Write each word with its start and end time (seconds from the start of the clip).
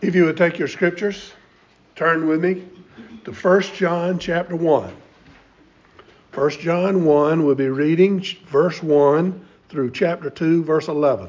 If 0.00 0.14
you 0.14 0.26
would 0.26 0.36
take 0.36 0.60
your 0.60 0.68
scriptures, 0.68 1.32
turn 1.96 2.28
with 2.28 2.40
me 2.40 2.64
to 3.24 3.32
1 3.32 3.62
John 3.74 4.20
chapter 4.20 4.54
1. 4.54 4.96
1 6.32 6.50
John 6.50 7.04
1, 7.04 7.44
we'll 7.44 7.56
be 7.56 7.68
reading 7.68 8.24
verse 8.46 8.80
1 8.80 9.46
through 9.68 9.90
chapter 9.90 10.30
2, 10.30 10.62
verse 10.62 10.86
11. 10.86 11.28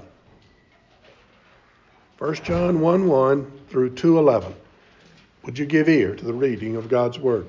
1 2.19 2.35
John 2.35 2.79
1 2.79 3.07
1 3.07 3.51
through 3.69 3.95
2 3.95 4.19
11. 4.19 4.53
Would 5.45 5.57
you 5.57 5.65
give 5.65 5.89
ear 5.89 6.15
to 6.15 6.23
the 6.23 6.33
reading 6.33 6.75
of 6.75 6.89
God's 6.89 7.17
word? 7.17 7.47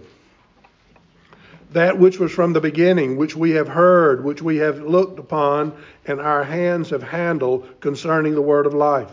That 1.72 1.98
which 1.98 2.18
was 2.18 2.32
from 2.32 2.54
the 2.54 2.62
beginning, 2.62 3.18
which 3.18 3.36
we 3.36 3.50
have 3.50 3.68
heard, 3.68 4.24
which 4.24 4.40
we 4.40 4.56
have 4.56 4.80
looked 4.80 5.18
upon, 5.18 5.76
and 6.06 6.18
our 6.18 6.44
hands 6.44 6.88
have 6.90 7.02
handled 7.02 7.68
concerning 7.80 8.34
the 8.34 8.40
word 8.40 8.64
of 8.64 8.72
life. 8.72 9.12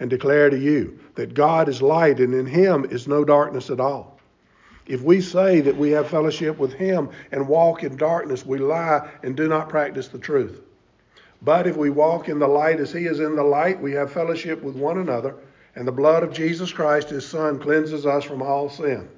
and 0.00 0.10
declare 0.10 0.50
to 0.50 0.58
you 0.58 0.98
that 1.14 1.34
God 1.34 1.68
is 1.68 1.80
light 1.80 2.18
and 2.18 2.34
in 2.34 2.46
him 2.46 2.86
is 2.86 3.06
no 3.06 3.24
darkness 3.24 3.70
at 3.70 3.78
all. 3.80 4.18
If 4.86 5.02
we 5.02 5.20
say 5.20 5.60
that 5.60 5.76
we 5.76 5.90
have 5.90 6.08
fellowship 6.08 6.58
with 6.58 6.72
him 6.72 7.10
and 7.30 7.46
walk 7.46 7.84
in 7.84 7.96
darkness, 7.96 8.44
we 8.44 8.58
lie 8.58 9.08
and 9.22 9.36
do 9.36 9.46
not 9.46 9.68
practice 9.68 10.08
the 10.08 10.18
truth. 10.18 10.60
But 11.42 11.66
if 11.66 11.76
we 11.76 11.90
walk 11.90 12.28
in 12.28 12.38
the 12.38 12.48
light 12.48 12.80
as 12.80 12.92
he 12.92 13.06
is 13.06 13.20
in 13.20 13.36
the 13.36 13.44
light, 13.44 13.80
we 13.80 13.92
have 13.92 14.12
fellowship 14.12 14.62
with 14.62 14.74
one 14.74 14.98
another, 14.98 15.36
and 15.76 15.86
the 15.86 15.92
blood 15.92 16.22
of 16.22 16.32
Jesus 16.32 16.72
Christ, 16.72 17.10
his 17.10 17.26
Son, 17.26 17.58
cleanses 17.58 18.04
us 18.04 18.24
from 18.24 18.42
all 18.42 18.68
sin. 18.68 19.08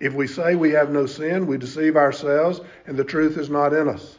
If 0.00 0.14
we 0.14 0.26
say 0.26 0.54
we 0.54 0.70
have 0.70 0.90
no 0.90 1.06
sin, 1.06 1.46
we 1.46 1.58
deceive 1.58 1.96
ourselves, 1.96 2.60
and 2.86 2.96
the 2.96 3.04
truth 3.04 3.36
is 3.36 3.50
not 3.50 3.72
in 3.72 3.88
us. 3.88 4.17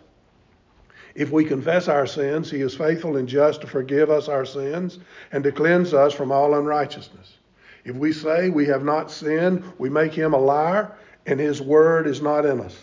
If 1.20 1.34
we 1.34 1.44
confess 1.44 1.90
our 1.90 2.08
sins, 2.08 2.50
he 2.50 2.62
is 2.62 2.74
faithful 2.74 3.18
and 3.18 3.28
just 3.28 3.60
to 3.60 3.68
forgive 3.68 4.10
us 4.10 4.30
our 4.30 4.46
sins 4.46 5.00
and 5.34 5.44
to 5.44 5.52
cleanse 5.52 5.94
us 5.94 6.14
from 6.14 6.32
all 6.32 6.56
unrighteousness. 6.56 7.34
If 7.84 7.98
we 7.98 8.14
say 8.14 8.50
we 8.50 8.66
have 8.68 8.86
not 8.86 9.12
sinned, 9.12 9.66
we 9.78 9.90
make 9.90 10.14
him 10.14 10.34
a 10.34 10.38
liar, 10.38 10.96
and 11.26 11.38
his 11.38 11.62
word 11.62 12.08
is 12.08 12.22
not 12.22 12.46
in 12.46 12.62
us. 12.62 12.74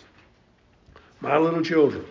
My 1.19 1.39
little 1.39 1.63
children, 1.63 2.05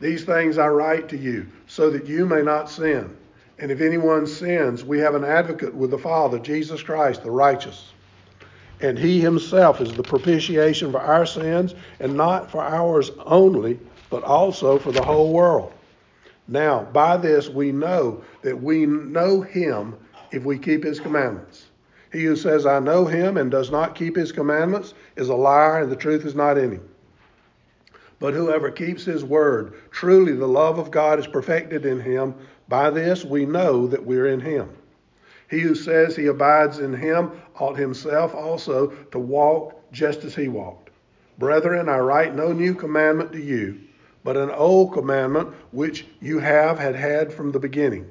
these 0.00 0.24
things 0.24 0.56
I 0.56 0.68
write 0.68 1.10
to 1.10 1.18
you, 1.18 1.46
so 1.66 1.90
that 1.90 2.06
you 2.06 2.24
may 2.24 2.40
not 2.40 2.70
sin. 2.70 3.14
And 3.58 3.70
if 3.70 3.82
anyone 3.82 4.26
sins, 4.26 4.82
we 4.82 4.98
have 5.00 5.14
an 5.14 5.24
advocate 5.24 5.74
with 5.74 5.90
the 5.90 5.98
Father, 5.98 6.38
Jesus 6.38 6.82
Christ, 6.82 7.22
the 7.22 7.30
righteous. 7.30 7.92
And 8.80 8.98
he 8.98 9.20
himself 9.20 9.82
is 9.82 9.92
the 9.92 10.02
propitiation 10.02 10.90
for 10.90 11.00
our 11.00 11.26
sins, 11.26 11.74
and 12.00 12.16
not 12.16 12.50
for 12.50 12.62
ours 12.62 13.10
only 13.26 13.78
but 14.10 14.22
also 14.22 14.78
for 14.78 14.92
the 14.92 15.02
whole 15.02 15.32
world. 15.32 15.72
Now, 16.48 16.84
by 16.92 17.16
this 17.16 17.48
we 17.48 17.72
know 17.72 18.22
that 18.42 18.60
we 18.60 18.86
know 18.86 19.40
him 19.40 19.96
if 20.30 20.44
we 20.44 20.58
keep 20.58 20.84
his 20.84 21.00
commandments. 21.00 21.66
He 22.12 22.24
who 22.24 22.36
says, 22.36 22.66
I 22.66 22.78
know 22.78 23.04
him 23.04 23.36
and 23.36 23.50
does 23.50 23.70
not 23.70 23.94
keep 23.94 24.16
his 24.16 24.32
commandments 24.32 24.94
is 25.16 25.28
a 25.28 25.34
liar, 25.34 25.82
and 25.82 25.90
the 25.90 25.96
truth 25.96 26.24
is 26.24 26.34
not 26.34 26.56
in 26.56 26.72
him. 26.72 26.88
But 28.18 28.32
whoever 28.32 28.70
keeps 28.70 29.04
his 29.04 29.24
word, 29.24 29.74
truly 29.90 30.32
the 30.32 30.46
love 30.46 30.78
of 30.78 30.90
God 30.90 31.18
is 31.18 31.26
perfected 31.26 31.84
in 31.84 32.00
him. 32.00 32.34
By 32.68 32.90
this 32.90 33.24
we 33.24 33.44
know 33.44 33.86
that 33.88 34.04
we're 34.04 34.28
in 34.28 34.40
him. 34.40 34.70
He 35.50 35.60
who 35.60 35.74
says 35.74 36.16
he 36.16 36.26
abides 36.26 36.78
in 36.78 36.94
him 36.94 37.32
ought 37.58 37.76
himself 37.76 38.34
also 38.34 38.88
to 39.12 39.18
walk 39.18 39.92
just 39.92 40.24
as 40.24 40.34
he 40.34 40.48
walked. 40.48 40.90
Brethren, 41.38 41.88
I 41.88 41.98
write 41.98 42.34
no 42.34 42.52
new 42.52 42.74
commandment 42.74 43.32
to 43.32 43.42
you 43.42 43.78
but 44.26 44.36
an 44.36 44.50
old 44.50 44.92
commandment 44.92 45.48
which 45.70 46.04
you 46.20 46.40
have 46.40 46.80
had 46.80 46.96
had 46.96 47.32
from 47.32 47.52
the 47.52 47.60
beginning. 47.60 48.04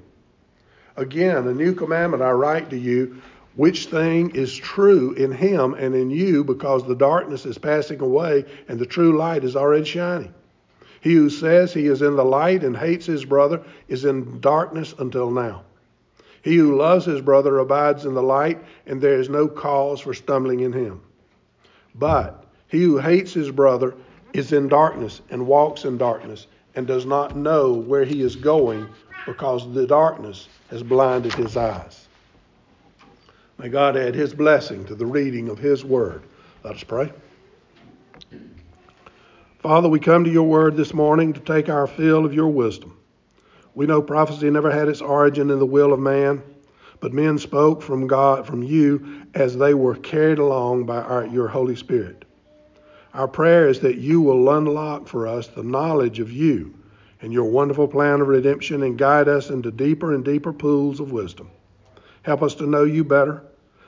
Again, 0.95 1.45
a 1.45 1.53
new 1.53 1.73
commandment 1.75 2.23
I 2.23 2.31
write 2.31 2.69
to 2.69 2.77
you, 2.77 3.21
which 3.55 3.87
thing 3.87 4.33
is 4.33 4.55
true 4.55 5.11
in 5.11 5.29
him 5.33 5.73
and 5.73 5.93
in 5.93 6.09
you, 6.09 6.45
because 6.45 6.87
the 6.87 6.95
darkness 6.95 7.45
is 7.45 7.57
passing 7.57 7.99
away 7.99 8.45
and 8.69 8.79
the 8.79 8.85
true 8.85 9.17
light 9.17 9.43
is 9.43 9.57
already 9.57 9.83
shining. 9.83 10.33
He 11.01 11.15
who 11.15 11.29
says 11.29 11.73
he 11.73 11.87
is 11.87 12.01
in 12.01 12.15
the 12.15 12.23
light 12.23 12.63
and 12.63 12.77
hates 12.77 13.05
his 13.05 13.25
brother 13.25 13.61
is 13.89 14.05
in 14.05 14.39
darkness 14.39 14.95
until 14.97 15.29
now. 15.29 15.63
He 16.43 16.55
who 16.55 16.77
loves 16.77 17.03
his 17.03 17.19
brother 17.19 17.59
abides 17.59 18.05
in 18.05 18.13
the 18.13 18.23
light, 18.23 18.63
and 18.87 19.01
there 19.01 19.19
is 19.19 19.27
no 19.27 19.49
cause 19.49 19.99
for 19.99 20.13
stumbling 20.13 20.61
in 20.61 20.71
him. 20.71 21.01
But 21.93 22.45
he 22.69 22.83
who 22.83 22.99
hates 22.99 23.33
his 23.33 23.51
brother 23.51 23.95
is 24.37 24.51
in 24.51 24.67
darkness 24.67 25.21
and 25.29 25.47
walks 25.47 25.85
in 25.85 25.97
darkness 25.97 26.47
and 26.75 26.85
does 26.85 27.05
not 27.05 27.37
know 27.37 27.73
where 27.73 28.03
he 28.03 28.21
is 28.21 28.35
going 28.35 28.93
because 29.25 29.73
the 29.73 29.87
darkness 29.87 30.49
has 30.69 30.83
blinded 30.83 31.33
his 31.33 31.55
eyes. 31.55 32.07
May 33.57 33.69
God 33.69 33.95
add 33.95 34.13
his 34.13 34.33
blessing 34.33 34.85
to 34.85 34.95
the 34.95 35.05
reading 35.05 35.47
of 35.47 35.57
his 35.57 35.85
word. 35.85 36.23
Let 36.63 36.75
us 36.75 36.83
pray. 36.83 37.11
Father, 39.59 39.87
we 39.87 39.99
come 39.99 40.25
to 40.25 40.29
your 40.29 40.43
word 40.43 40.75
this 40.75 40.93
morning 40.93 41.31
to 41.33 41.39
take 41.39 41.69
our 41.69 41.87
fill 41.87 42.25
of 42.25 42.33
your 42.33 42.49
wisdom. 42.49 42.99
We 43.73 43.85
know 43.85 44.01
prophecy 44.01 44.49
never 44.49 44.69
had 44.69 44.89
its 44.89 45.01
origin 45.01 45.49
in 45.49 45.59
the 45.59 45.65
will 45.65 45.93
of 45.93 45.99
man, 45.99 46.43
but 46.99 47.13
men 47.13 47.37
spoke 47.37 47.81
from 47.81 48.07
God, 48.07 48.45
from 48.45 48.63
you, 48.63 49.25
as 49.33 49.57
they 49.57 49.73
were 49.73 49.95
carried 49.95 50.39
along 50.39 50.85
by 50.85 50.97
our, 50.97 51.25
your 51.25 51.47
Holy 51.47 51.75
Spirit. 51.75 52.25
Our 53.15 53.29
prayer 53.29 53.69
is 53.69 53.79
that 53.79 53.97
you 53.97 54.19
will 54.19 54.53
unlock 54.57 55.07
for 55.07 55.25
us 55.25 55.47
the 55.47 55.63
knowledge 55.63 56.19
of 56.19 56.33
you 56.33 56.73
and 57.21 57.31
your 57.31 57.45
wonderful 57.45 57.87
plan 57.87 58.19
of 58.19 58.27
redemption 58.27 58.83
and 58.83 58.97
guide 58.97 59.29
us 59.29 59.49
into 59.49 59.71
deeper 59.71 60.13
and 60.13 60.25
deeper 60.25 60.51
pools 60.51 60.99
of 60.99 61.13
wisdom. 61.13 61.49
Help 62.23 62.43
us 62.43 62.55
to 62.55 62.67
know 62.67 62.83
you 62.83 63.05
better, 63.05 63.41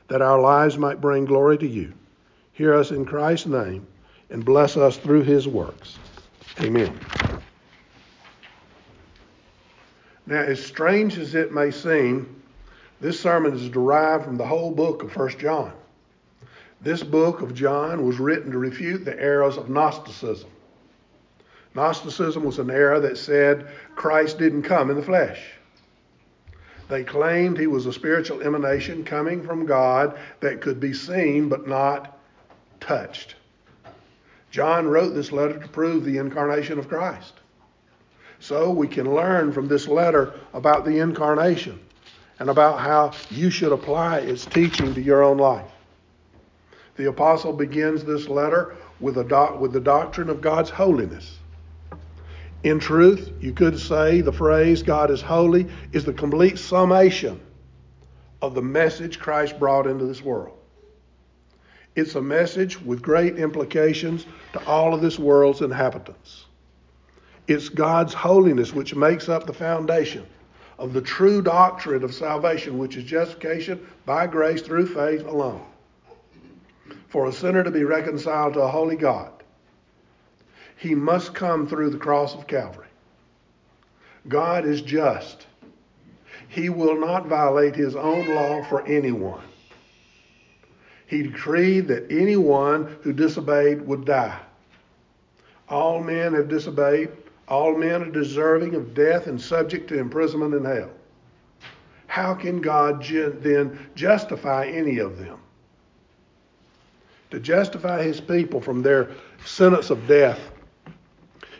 that 0.07 0.21
our 0.21 0.39
lives 0.39 0.77
might 0.77 1.01
bring 1.01 1.25
glory 1.25 1.57
to 1.57 1.67
you. 1.67 1.93
Hear 2.53 2.73
us 2.73 2.91
in 2.91 3.03
Christ's 3.03 3.47
name 3.47 3.85
and 4.29 4.45
bless 4.45 4.77
us 4.77 4.95
through 4.95 5.23
his 5.23 5.45
works. 5.45 5.99
Amen. 6.61 6.97
Now, 10.25 10.39
as 10.39 10.65
strange 10.65 11.17
as 11.17 11.35
it 11.35 11.51
may 11.51 11.71
seem, 11.71 12.41
this 13.01 13.19
sermon 13.19 13.53
is 13.53 13.67
derived 13.67 14.23
from 14.23 14.37
the 14.37 14.47
whole 14.47 14.71
book 14.71 15.03
of 15.03 15.13
1 15.13 15.37
John. 15.37 15.73
This 16.81 17.01
book 17.01 17.41
of 17.41 17.55
John 17.55 18.05
was 18.05 18.19
written 18.19 18.51
to 18.51 18.57
refute 18.57 19.03
the 19.03 19.19
errors 19.19 19.57
of 19.57 19.69
Gnosticism. 19.69 20.49
Gnosticism 21.73 22.43
was 22.43 22.59
an 22.59 22.69
error 22.69 22.99
that 22.99 23.17
said 23.17 23.67
Christ 23.95 24.37
didn't 24.37 24.63
come 24.63 24.89
in 24.89 24.95
the 24.95 25.03
flesh. 25.03 25.39
They 26.89 27.03
claimed 27.03 27.57
he 27.57 27.67
was 27.67 27.85
a 27.85 27.93
spiritual 27.93 28.41
emanation 28.41 29.03
coming 29.03 29.43
from 29.43 29.65
God 29.65 30.17
that 30.39 30.61
could 30.61 30.79
be 30.79 30.93
seen 30.93 31.49
but 31.49 31.67
not 31.67 32.17
touched. 32.79 33.35
John 34.51 34.87
wrote 34.87 35.13
this 35.13 35.31
letter 35.31 35.59
to 35.59 35.67
prove 35.67 36.05
the 36.05 36.17
incarnation 36.17 36.79
of 36.79 36.87
Christ. 36.87 37.33
So 38.39 38.71
we 38.71 38.87
can 38.87 39.13
learn 39.13 39.51
from 39.51 39.67
this 39.67 39.87
letter 39.87 40.33
about 40.53 40.85
the 40.85 40.99
incarnation 40.99 41.79
and 42.39 42.49
about 42.49 42.79
how 42.79 43.13
you 43.29 43.49
should 43.49 43.71
apply 43.71 44.19
its 44.19 44.45
teaching 44.45 44.93
to 44.93 45.01
your 45.01 45.23
own 45.23 45.37
life. 45.37 45.71
The 46.97 47.07
apostle 47.07 47.53
begins 47.53 48.03
this 48.03 48.27
letter 48.27 48.75
with, 48.99 49.17
a 49.17 49.57
with 49.59 49.71
the 49.71 49.79
doctrine 49.79 50.29
of 50.29 50.41
God's 50.41 50.71
holiness. 50.71 51.37
In 52.63 52.79
truth, 52.79 53.31
you 53.39 53.53
could 53.53 53.79
say 53.79 54.21
the 54.21 54.33
phrase 54.33 54.81
God 54.81 55.11
is 55.11 55.21
holy 55.21 55.67
is 55.93 56.05
the 56.05 56.13
complete 56.13 56.57
summation 56.57 57.39
of 58.41 58.55
the 58.55 58.63
message 58.63 59.19
Christ 59.19 59.59
brought 59.59 59.85
into 59.85 60.05
this 60.05 60.23
world. 60.23 60.57
It's 61.95 62.15
a 62.15 62.21
message 62.21 62.81
with 62.81 63.03
great 63.03 63.37
implications 63.37 64.25
to 64.53 64.65
all 64.65 64.95
of 64.95 65.01
this 65.01 65.19
world's 65.19 65.61
inhabitants. 65.61 66.45
It's 67.47 67.69
God's 67.69 68.13
holiness 68.15 68.73
which 68.73 68.95
makes 68.95 69.29
up 69.29 69.45
the 69.45 69.53
foundation 69.53 70.25
of 70.79 70.93
the 70.93 71.01
true 71.01 71.43
doctrine 71.43 72.03
of 72.03 72.13
salvation, 72.13 72.79
which 72.79 72.97
is 72.97 73.03
justification 73.03 73.87
by 74.05 74.25
grace 74.25 74.63
through 74.63 74.87
faith 74.87 75.25
alone 75.25 75.63
for 77.17 77.25
a 77.25 77.33
sinner 77.33 77.63
to 77.63 77.71
be 77.71 77.83
reconciled 77.83 78.53
to 78.53 78.61
a 78.61 78.67
holy 78.67 78.95
God, 78.95 79.31
he 80.75 80.93
must 80.93 81.33
come 81.33 81.67
through 81.67 81.89
the 81.89 81.97
cross 81.97 82.35
of 82.35 82.45
Calvary. 82.45 82.85
God 84.27 84.67
is 84.67 84.83
just. 84.83 85.47
He 86.47 86.69
will 86.69 86.99
not 86.99 87.25
violate 87.25 87.75
his 87.75 87.95
own 87.95 88.35
law 88.35 88.63
for 88.65 88.85
anyone. 88.85 89.41
he 91.07 91.23
decreed 91.23 91.87
that 91.87 92.11
anyone 92.11 92.95
who 93.01 93.13
disobeyed 93.13 93.81
would 93.87 94.05
die. 94.05 94.39
All 95.69 95.99
men 96.03 96.35
have 96.35 96.49
disobeyed. 96.49 97.09
All 97.47 97.75
men 97.75 98.03
are 98.03 98.11
deserving 98.11 98.75
of 98.75 98.93
death 98.93 99.25
and 99.25 99.41
subject 99.41 99.89
to 99.89 99.97
imprisonment 99.97 100.53
in 100.53 100.65
hell. 100.65 100.91
How 102.05 102.35
can 102.35 102.61
God 102.61 103.03
then 103.03 103.89
justify 103.95 104.67
any 104.67 104.99
of 104.99 105.17
them? 105.17 105.39
To 107.31 107.39
justify 107.39 108.03
his 108.03 108.21
people 108.21 108.61
from 108.61 108.81
their 108.81 109.09
sentence 109.45 109.89
of 109.89 110.07
death, 110.07 110.39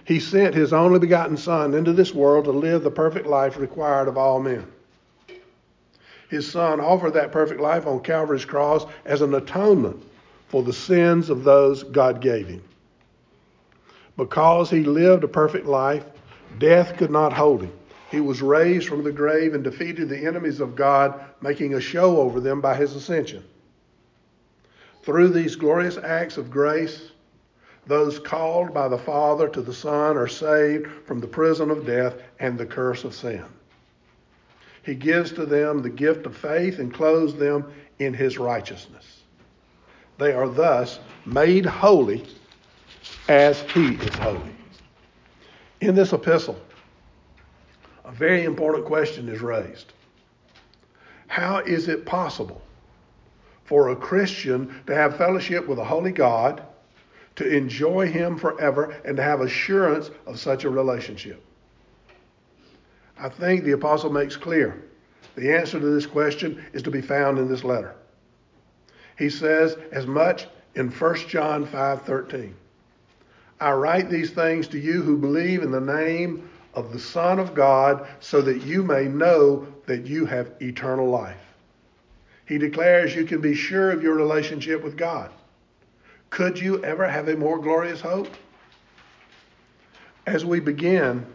he 0.06 0.20
sent 0.20 0.56
his 0.56 0.72
only 0.72 1.00
begotten 1.00 1.36
Son 1.36 1.74
into 1.74 1.92
this 1.92 2.14
world 2.14 2.46
to 2.46 2.52
live 2.52 2.84
the 2.84 2.92
perfect 2.92 3.28
life 3.28 3.58
required 3.58 4.08
of 4.08 4.18
all 4.18 4.40
men. 4.40 4.66
His 6.30 6.50
Son 6.50 6.80
offered 6.80 7.14
that 7.14 7.34
perfect 7.34 7.60
life 7.60 7.86
on 7.86 8.00
Calvary's 8.02 8.46
cross 8.46 8.86
as 9.06 9.22
an 9.22 9.34
atonement 9.34 10.02
for 10.48 10.64
the 10.64 10.74
sins 10.74 11.30
of 11.30 11.44
those 11.44 11.84
God 11.84 12.22
gave 12.22 12.48
him. 12.48 12.64
Because 14.16 14.70
he 14.70 14.84
lived 14.84 15.24
a 15.24 15.28
perfect 15.28 15.66
life, 15.66 16.06
death 16.58 16.98
could 16.98 17.12
not 17.12 17.34
hold 17.34 17.62
him. 17.62 17.74
He 18.10 18.22
was 18.22 18.42
raised 18.42 18.88
from 18.88 19.04
the 19.04 19.12
grave 19.12 19.54
and 19.54 19.64
defeated 19.64 20.08
the 20.08 20.26
enemies 20.26 20.62
of 20.62 20.76
God, 20.76 21.20
making 21.42 21.74
a 21.74 21.82
show 21.82 22.18
over 22.22 22.40
them 22.40 22.62
by 22.62 22.76
his 22.76 22.96
ascension. 22.96 23.44
Through 25.08 25.30
these 25.30 25.56
glorious 25.56 25.96
acts 25.96 26.36
of 26.36 26.52
grace, 26.52 27.12
those 27.86 28.20
called 28.20 28.74
by 28.74 28.90
the 28.90 28.98
Father 28.98 29.48
to 29.48 29.62
the 29.62 29.74
Son 29.74 30.18
are 30.18 30.28
saved 30.28 30.86
from 31.06 31.22
the 31.22 31.28
prison 31.28 31.72
of 31.72 31.86
death 31.86 32.16
and 32.42 32.58
the 32.58 32.66
curse 32.66 33.06
of 33.06 33.16
sin. 33.16 33.46
He 34.84 34.96
gives 34.96 35.32
to 35.32 35.46
them 35.46 35.82
the 35.82 35.90
gift 35.90 36.26
of 36.26 36.36
faith 36.36 36.80
and 36.80 36.94
clothes 36.94 37.36
them 37.38 37.72
in 38.00 38.14
his 38.14 38.38
righteousness. 38.38 39.22
They 40.18 40.34
are 40.34 40.50
thus 40.50 41.00
made 41.26 41.66
holy 41.66 42.26
as 43.30 43.62
he 43.62 43.94
is 43.94 44.16
holy. 44.16 44.56
In 45.80 45.96
this 45.96 46.12
epistle, 46.12 46.60
a 48.04 48.12
very 48.12 48.44
important 48.44 48.84
question 48.84 49.30
is 49.30 49.40
raised. 49.40 49.94
How 51.28 51.60
is 51.60 51.88
it 51.88 52.06
possible 52.06 52.62
for 53.68 53.90
a 53.90 53.96
Christian 53.96 54.82
to 54.88 54.96
have 54.96 55.18
fellowship 55.18 55.68
with 55.68 55.78
a 55.78 55.86
holy 55.86 56.12
God? 56.12 56.64
to 57.38 57.48
enjoy 57.48 58.12
Him 58.12 58.36
forever, 58.36 58.96
and 59.06 59.16
to 59.16 59.24
have 59.24 59.42
assurance 59.42 60.10
of 60.26 60.40
such 60.40 60.66
a 60.66 60.70
relationship? 60.70 61.42
I 63.18 63.30
think 63.30 63.64
the 63.64 63.72
apostle 63.72 64.12
makes 64.12 64.36
clear 64.36 64.84
the 65.36 65.56
answer 65.56 65.80
to 65.80 65.86
this 65.86 66.06
question 66.06 66.64
is 66.74 66.82
to 66.84 66.92
be 66.92 67.02
found 67.02 67.38
in 67.38 67.48
this 67.48 67.64
letter. 67.64 67.96
He 69.18 69.30
says 69.30 69.78
as 69.92 70.08
much 70.08 70.48
in 70.76 70.90
1 70.90 71.16
John 71.28 71.66
5:13. 71.66 72.54
I 73.60 73.72
write 73.72 74.10
these 74.10 74.32
things 74.32 74.68
to 74.70 74.80
you 74.80 75.02
who 75.02 75.18
believe 75.18 75.64
in 75.64 75.72
the 75.72 75.82
name 75.82 76.50
of 76.74 76.92
the 76.92 77.00
Son 77.00 77.40
of 77.40 77.56
God 77.56 78.08
so 78.20 78.42
that 78.42 78.64
you 78.64 78.84
may 78.84 79.06
know 79.06 79.68
that 79.86 80.06
you 80.06 80.26
have 80.26 80.54
eternal 80.60 81.10
life. 81.10 81.47
He 82.48 82.58
declares 82.58 83.14
you 83.14 83.26
can 83.26 83.42
be 83.42 83.54
sure 83.54 83.92
of 83.92 84.02
your 84.02 84.16
relationship 84.16 84.84
with 84.84 84.98
God. 84.98 85.32
Could 86.30 86.60
you 86.60 86.84
ever 86.84 87.06
have 87.06 87.28
a 87.28 87.36
more 87.36 87.60
glorious 87.60 88.02
hope? 88.02 88.30
As 90.26 90.46
we 90.46 90.60
begin, 90.60 91.26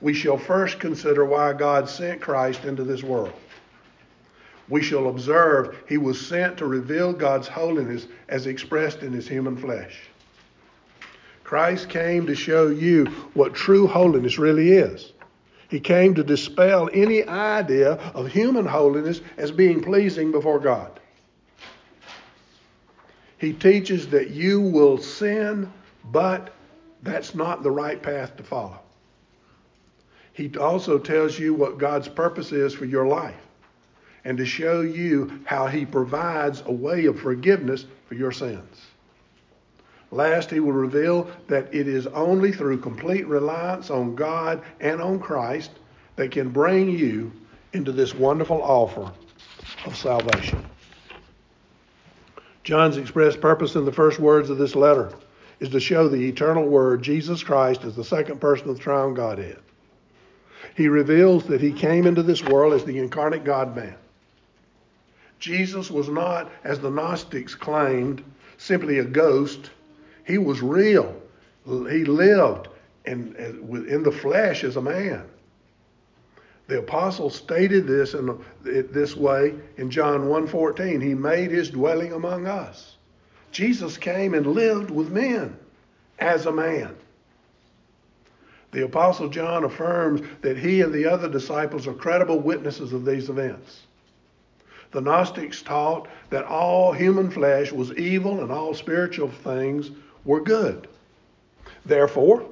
we 0.00 0.14
shall 0.14 0.38
first 0.38 0.78
consider 0.78 1.24
why 1.24 1.52
God 1.54 1.88
sent 1.88 2.20
Christ 2.20 2.64
into 2.64 2.84
this 2.84 3.02
world. 3.02 3.32
We 4.68 4.82
shall 4.82 5.08
observe 5.08 5.82
he 5.88 5.96
was 5.96 6.20
sent 6.20 6.58
to 6.58 6.66
reveal 6.66 7.12
God's 7.12 7.48
holiness 7.48 8.06
as 8.28 8.46
expressed 8.46 9.02
in 9.02 9.12
his 9.12 9.26
human 9.26 9.56
flesh. 9.56 10.02
Christ 11.44 11.88
came 11.88 12.26
to 12.26 12.34
show 12.34 12.68
you 12.68 13.06
what 13.32 13.54
true 13.54 13.86
holiness 13.86 14.38
really 14.38 14.72
is. 14.72 15.12
He 15.68 15.80
came 15.80 16.14
to 16.14 16.24
dispel 16.24 16.88
any 16.92 17.26
idea 17.26 17.92
of 18.14 18.28
human 18.28 18.64
holiness 18.64 19.20
as 19.36 19.50
being 19.50 19.82
pleasing 19.82 20.32
before 20.32 20.58
God. 20.58 20.98
He 23.36 23.52
teaches 23.52 24.08
that 24.08 24.30
you 24.30 24.60
will 24.60 24.98
sin, 24.98 25.72
but 26.10 26.52
that's 27.02 27.34
not 27.34 27.62
the 27.62 27.70
right 27.70 28.02
path 28.02 28.36
to 28.36 28.42
follow. 28.42 28.80
He 30.32 30.56
also 30.56 30.98
tells 30.98 31.38
you 31.38 31.52
what 31.52 31.78
God's 31.78 32.08
purpose 32.08 32.52
is 32.52 32.72
for 32.72 32.84
your 32.84 33.06
life 33.06 33.46
and 34.24 34.38
to 34.38 34.46
show 34.46 34.80
you 34.80 35.40
how 35.44 35.66
He 35.66 35.84
provides 35.84 36.62
a 36.66 36.72
way 36.72 37.06
of 37.06 37.20
forgiveness 37.20 37.86
for 38.06 38.14
your 38.14 38.32
sins. 38.32 38.86
Last, 40.10 40.50
He 40.50 40.60
will 40.60 40.72
reveal 40.72 41.30
that 41.48 41.74
it 41.74 41.86
is 41.86 42.06
only 42.08 42.52
through 42.52 42.78
complete 42.78 43.26
reliance 43.26 43.90
on 43.90 44.14
God 44.14 44.62
and 44.80 45.00
on 45.00 45.20
Christ 45.20 45.70
that 46.16 46.30
can 46.30 46.48
bring 46.48 46.88
you 46.88 47.32
into 47.72 47.92
this 47.92 48.14
wonderful 48.14 48.62
offer 48.62 49.12
of 49.84 49.96
salvation. 49.96 50.64
John's 52.64 52.96
expressed 52.96 53.40
purpose 53.40 53.74
in 53.76 53.84
the 53.84 53.92
first 53.92 54.18
words 54.18 54.50
of 54.50 54.58
this 54.58 54.74
letter 54.74 55.12
is 55.60 55.70
to 55.70 55.80
show 55.80 56.08
the 56.08 56.28
eternal 56.28 56.66
Word, 56.66 57.02
Jesus 57.02 57.42
Christ, 57.42 57.84
as 57.84 57.96
the 57.96 58.04
second 58.04 58.40
person 58.40 58.68
of 58.68 58.76
the 58.76 58.82
triune 58.82 59.14
Godhead. 59.14 59.58
He 60.76 60.88
reveals 60.88 61.44
that 61.44 61.60
he 61.60 61.72
came 61.72 62.06
into 62.06 62.22
this 62.22 62.44
world 62.44 62.74
as 62.74 62.84
the 62.84 62.98
incarnate 62.98 63.44
God 63.44 63.74
man. 63.74 63.96
Jesus 65.38 65.90
was 65.90 66.08
not, 66.08 66.50
as 66.64 66.78
the 66.78 66.90
Gnostics 66.90 67.54
claimed, 67.54 68.22
simply 68.58 68.98
a 68.98 69.04
ghost. 69.04 69.70
He 70.28 70.36
was 70.36 70.60
real. 70.60 71.16
He 71.66 72.04
lived 72.04 72.68
in, 73.06 73.34
in 73.88 74.02
the 74.02 74.12
flesh 74.12 74.62
as 74.62 74.76
a 74.76 74.82
man. 74.82 75.24
The 76.66 76.80
apostle 76.80 77.30
stated 77.30 77.86
this 77.86 78.12
in 78.12 78.38
this 78.62 79.16
way 79.16 79.54
in 79.78 79.90
John 79.90 80.28
1:14. 80.28 81.02
He 81.02 81.14
made 81.14 81.50
his 81.50 81.70
dwelling 81.70 82.12
among 82.12 82.46
us. 82.46 82.96
Jesus 83.52 83.96
came 83.96 84.34
and 84.34 84.46
lived 84.46 84.90
with 84.90 85.10
men 85.10 85.56
as 86.18 86.44
a 86.44 86.52
man. 86.52 86.94
The 88.72 88.84
apostle 88.84 89.30
John 89.30 89.64
affirms 89.64 90.20
that 90.42 90.58
he 90.58 90.82
and 90.82 90.92
the 90.92 91.06
other 91.06 91.30
disciples 91.30 91.86
are 91.86 91.94
credible 91.94 92.38
witnesses 92.38 92.92
of 92.92 93.06
these 93.06 93.30
events. 93.30 93.84
The 94.90 95.00
Gnostics 95.00 95.62
taught 95.62 96.06
that 96.28 96.44
all 96.44 96.92
human 96.92 97.30
flesh 97.30 97.72
was 97.72 97.94
evil 97.94 98.42
and 98.42 98.52
all 98.52 98.74
spiritual 98.74 99.28
things 99.28 99.90
were 100.24 100.40
good. 100.40 100.88
Therefore, 101.84 102.44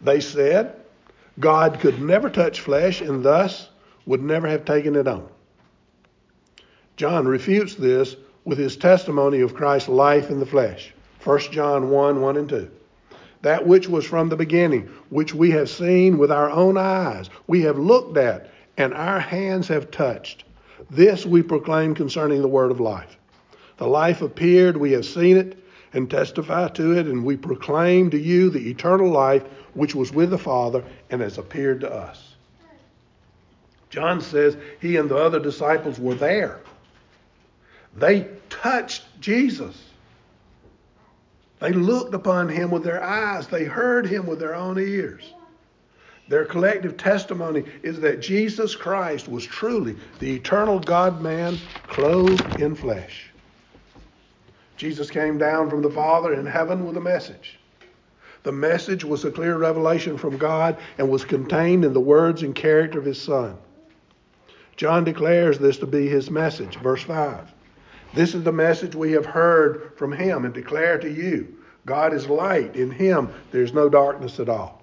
they 0.00 0.20
said 0.20 0.76
God 1.38 1.80
could 1.80 2.00
never 2.00 2.30
touch 2.30 2.60
flesh 2.60 3.00
and 3.00 3.22
thus 3.22 3.68
would 4.06 4.22
never 4.22 4.48
have 4.48 4.64
taken 4.64 4.96
it 4.96 5.06
on. 5.06 5.28
John 6.96 7.26
refutes 7.26 7.74
this 7.74 8.16
with 8.44 8.58
his 8.58 8.76
testimony 8.76 9.40
of 9.40 9.54
Christ's 9.54 9.88
life 9.88 10.30
in 10.30 10.40
the 10.40 10.46
flesh. 10.46 10.92
1 11.24 11.40
John 11.52 11.90
1 11.90 12.20
1 12.20 12.36
and 12.36 12.48
2. 12.48 12.70
That 13.42 13.66
which 13.66 13.88
was 13.88 14.04
from 14.04 14.28
the 14.28 14.36
beginning, 14.36 14.88
which 15.08 15.34
we 15.34 15.50
have 15.52 15.70
seen 15.70 16.18
with 16.18 16.30
our 16.30 16.50
own 16.50 16.76
eyes, 16.76 17.30
we 17.46 17.62
have 17.62 17.78
looked 17.78 18.18
at, 18.18 18.50
and 18.76 18.92
our 18.92 19.20
hands 19.20 19.68
have 19.68 19.90
touched. 19.90 20.44
This 20.90 21.24
we 21.24 21.42
proclaim 21.42 21.94
concerning 21.94 22.42
the 22.42 22.48
word 22.48 22.70
of 22.70 22.80
life. 22.80 23.16
The 23.78 23.86
life 23.86 24.20
appeared, 24.20 24.76
we 24.76 24.92
have 24.92 25.06
seen 25.06 25.36
it, 25.36 25.59
and 25.92 26.10
testify 26.10 26.68
to 26.68 26.96
it, 26.98 27.06
and 27.06 27.24
we 27.24 27.36
proclaim 27.36 28.10
to 28.10 28.18
you 28.18 28.50
the 28.50 28.70
eternal 28.70 29.10
life 29.10 29.42
which 29.74 29.94
was 29.94 30.12
with 30.12 30.30
the 30.30 30.38
Father 30.38 30.84
and 31.10 31.20
has 31.20 31.38
appeared 31.38 31.80
to 31.80 31.92
us. 31.92 32.34
John 33.88 34.20
says 34.20 34.56
he 34.80 34.96
and 34.96 35.10
the 35.10 35.16
other 35.16 35.40
disciples 35.40 35.98
were 35.98 36.14
there. 36.14 36.60
They 37.96 38.28
touched 38.48 39.02
Jesus. 39.20 39.76
They 41.58 41.72
looked 41.72 42.14
upon 42.14 42.48
him 42.48 42.70
with 42.70 42.84
their 42.84 43.02
eyes. 43.02 43.48
They 43.48 43.64
heard 43.64 44.06
him 44.06 44.26
with 44.26 44.38
their 44.38 44.54
own 44.54 44.78
ears. 44.78 45.34
Their 46.28 46.44
collective 46.44 46.96
testimony 46.96 47.64
is 47.82 47.98
that 48.00 48.20
Jesus 48.20 48.76
Christ 48.76 49.28
was 49.28 49.44
truly 49.44 49.96
the 50.20 50.36
eternal 50.36 50.78
God 50.78 51.20
man 51.20 51.58
clothed 51.88 52.60
in 52.60 52.76
flesh. 52.76 53.29
Jesus 54.80 55.10
came 55.10 55.36
down 55.36 55.68
from 55.68 55.82
the 55.82 55.90
Father 55.90 56.32
in 56.32 56.46
heaven 56.46 56.86
with 56.86 56.96
a 56.96 57.02
message. 57.02 57.58
The 58.44 58.52
message 58.52 59.04
was 59.04 59.26
a 59.26 59.30
clear 59.30 59.58
revelation 59.58 60.16
from 60.16 60.38
God 60.38 60.78
and 60.96 61.10
was 61.10 61.22
contained 61.22 61.84
in 61.84 61.92
the 61.92 62.00
words 62.00 62.42
and 62.42 62.54
character 62.54 62.98
of 62.98 63.04
his 63.04 63.20
Son. 63.20 63.58
John 64.78 65.04
declares 65.04 65.58
this 65.58 65.76
to 65.80 65.86
be 65.86 66.08
his 66.08 66.30
message. 66.30 66.78
Verse 66.78 67.02
5. 67.02 67.52
This 68.14 68.34
is 68.34 68.42
the 68.42 68.52
message 68.52 68.94
we 68.94 69.12
have 69.12 69.26
heard 69.26 69.92
from 69.98 70.12
him 70.12 70.46
and 70.46 70.54
declare 70.54 70.98
to 70.98 71.10
you 71.10 71.58
God 71.84 72.14
is 72.14 72.26
light. 72.30 72.74
In 72.74 72.90
him 72.90 73.28
there's 73.50 73.74
no 73.74 73.90
darkness 73.90 74.40
at 74.40 74.48
all. 74.48 74.80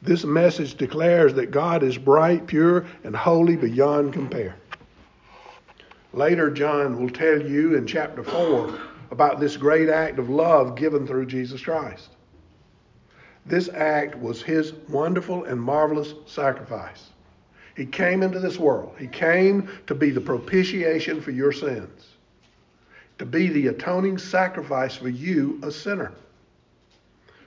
This 0.00 0.24
message 0.24 0.76
declares 0.76 1.34
that 1.34 1.50
God 1.50 1.82
is 1.82 1.98
bright, 1.98 2.46
pure, 2.46 2.86
and 3.04 3.14
holy 3.14 3.56
beyond 3.56 4.14
compare. 4.14 4.56
Later, 6.12 6.50
John 6.50 7.00
will 7.00 7.10
tell 7.10 7.40
you 7.40 7.76
in 7.76 7.86
chapter 7.86 8.22
4 8.22 8.78
about 9.10 9.40
this 9.40 9.56
great 9.56 9.88
act 9.88 10.18
of 10.18 10.30
love 10.30 10.74
given 10.74 11.06
through 11.06 11.26
Jesus 11.26 11.62
Christ. 11.62 12.10
This 13.44 13.68
act 13.68 14.18
was 14.18 14.42
his 14.42 14.72
wonderful 14.88 15.44
and 15.44 15.60
marvelous 15.60 16.14
sacrifice. 16.26 17.10
He 17.76 17.86
came 17.86 18.22
into 18.22 18.40
this 18.40 18.58
world. 18.58 18.94
He 18.98 19.06
came 19.06 19.68
to 19.86 19.94
be 19.94 20.10
the 20.10 20.20
propitiation 20.20 21.20
for 21.20 21.30
your 21.30 21.52
sins, 21.52 22.08
to 23.18 23.24
be 23.24 23.48
the 23.48 23.68
atoning 23.68 24.18
sacrifice 24.18 24.96
for 24.96 25.08
you, 25.08 25.60
a 25.62 25.70
sinner. 25.70 26.12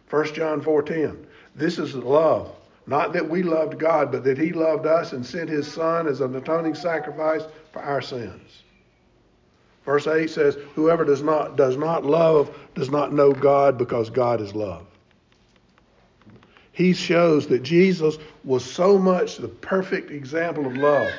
1 0.10 0.34
John 0.34 0.62
4:10. 0.62 1.26
This 1.56 1.78
is 1.78 1.96
love, 1.96 2.56
not 2.88 3.14
that 3.14 3.30
we 3.30 3.44
loved 3.44 3.78
God, 3.78 4.12
but 4.12 4.24
that 4.24 4.38
he 4.38 4.52
loved 4.54 4.86
us 4.86 5.14
and 5.14 5.26
sent 5.26 5.50
his 5.50 5.72
son 5.72 6.08
as 6.08 6.22
an 6.22 6.36
atoning 6.36 6.76
sacrifice 6.76 7.44
for 7.72 7.82
our 7.82 8.02
sins. 8.02 8.64
Verse 9.86 10.08
8 10.08 10.30
says, 10.30 10.58
Whoever 10.76 11.06
does 11.06 11.24
not 11.24 11.56
does 11.56 11.78
not 11.78 12.06
love 12.06 12.56
does 12.76 12.90
not 12.90 13.14
know 13.14 13.32
God 13.32 13.78
because 13.78 14.10
God 14.10 14.42
is 14.42 14.54
love. 14.54 14.86
He 16.72 16.94
shows 16.94 17.48
that 17.48 17.64
Jesus 17.64 18.18
was 18.44 18.64
so 18.64 18.98
much 18.98 19.38
the 19.38 19.48
perfect 19.48 20.12
example 20.12 20.66
of 20.66 20.78
love 20.78 21.12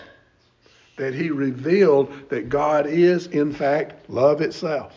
that 0.97 1.15
he 1.15 1.31
revealed 1.31 2.13
that 2.29 2.49
God 2.49 2.87
is, 2.87 3.27
in 3.29 3.53
fact, 3.53 4.09
love 4.09 4.41
itself. 4.41 4.95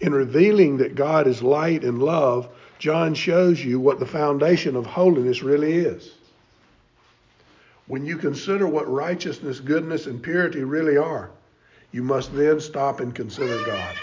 In 0.00 0.12
revealing 0.12 0.76
that 0.78 0.94
God 0.94 1.26
is 1.26 1.42
light 1.42 1.82
and 1.82 2.02
love, 2.02 2.48
John 2.78 3.14
shows 3.14 3.64
you 3.64 3.80
what 3.80 3.98
the 3.98 4.06
foundation 4.06 4.76
of 4.76 4.86
holiness 4.86 5.42
really 5.42 5.72
is. 5.72 6.12
When 7.86 8.04
you 8.04 8.16
consider 8.18 8.68
what 8.68 8.88
righteousness, 8.90 9.60
goodness, 9.60 10.06
and 10.06 10.22
purity 10.22 10.62
really 10.62 10.96
are, 10.96 11.30
you 11.90 12.02
must 12.02 12.34
then 12.34 12.60
stop 12.60 13.00
and 13.00 13.14
consider 13.14 13.64
God. 13.64 13.96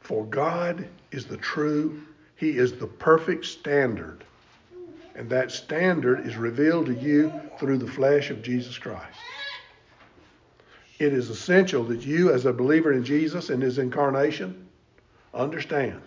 For 0.00 0.24
God 0.26 0.88
is 1.10 1.26
the 1.26 1.36
true, 1.36 2.00
He 2.36 2.50
is 2.50 2.72
the 2.72 2.86
perfect 2.86 3.44
standard. 3.44 4.24
And 5.14 5.28
that 5.28 5.50
standard 5.50 6.26
is 6.26 6.36
revealed 6.36 6.86
to 6.86 6.94
you 6.94 7.32
through 7.58 7.78
the 7.78 7.90
flesh 7.90 8.30
of 8.30 8.42
Jesus 8.42 8.78
Christ. 8.78 9.18
It 10.98 11.12
is 11.12 11.28
essential 11.28 11.82
that 11.84 12.06
you, 12.06 12.32
as 12.32 12.46
a 12.46 12.52
believer 12.52 12.92
in 12.92 13.04
Jesus 13.04 13.50
and 13.50 13.62
His 13.62 13.78
incarnation, 13.78 14.61
understand 15.34 16.00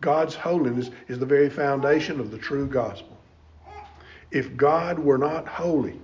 God's 0.00 0.34
holiness 0.34 0.90
is 1.08 1.18
the 1.18 1.26
very 1.26 1.48
foundation 1.48 2.20
of 2.20 2.30
the 2.30 2.38
true 2.38 2.66
gospel. 2.66 3.16
If 4.30 4.56
God 4.56 4.98
were 4.98 5.18
not 5.18 5.46
holy, 5.46 5.98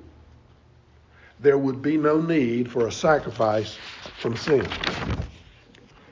there 1.41 1.59
would 1.59 1.83
be 1.83 1.97
no 1.97 2.21
need 2.21 2.71
for 2.71 2.87
a 2.87 2.93
sacrifice 2.93 3.77
from 4.19 4.37
sin. 4.37 4.67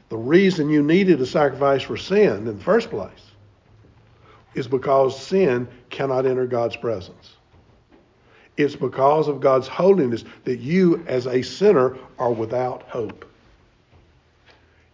The 0.09 0.17
reason 0.17 0.71
you 0.71 0.83
needed 0.83 1.21
a 1.21 1.27
sacrifice 1.27 1.83
for 1.83 1.97
sin 1.97 2.49
in 2.49 2.59
the 2.59 2.65
first 2.65 2.91
place 2.91 3.31
is 4.55 4.67
because 4.67 5.21
sin 5.21 5.69
cannot 5.91 6.27
enter 6.27 6.47
God's 6.47 6.77
presence. 6.77 7.37
It's 8.57 8.75
because 8.75 9.29
of 9.29 9.41
God's 9.41 9.69
holiness 9.69 10.25
that 10.45 10.59
you, 10.59 11.05
as 11.07 11.27
a 11.27 11.43
sinner, 11.43 11.97
are 12.19 12.33
without 12.33 12.83
hope. 12.83 13.25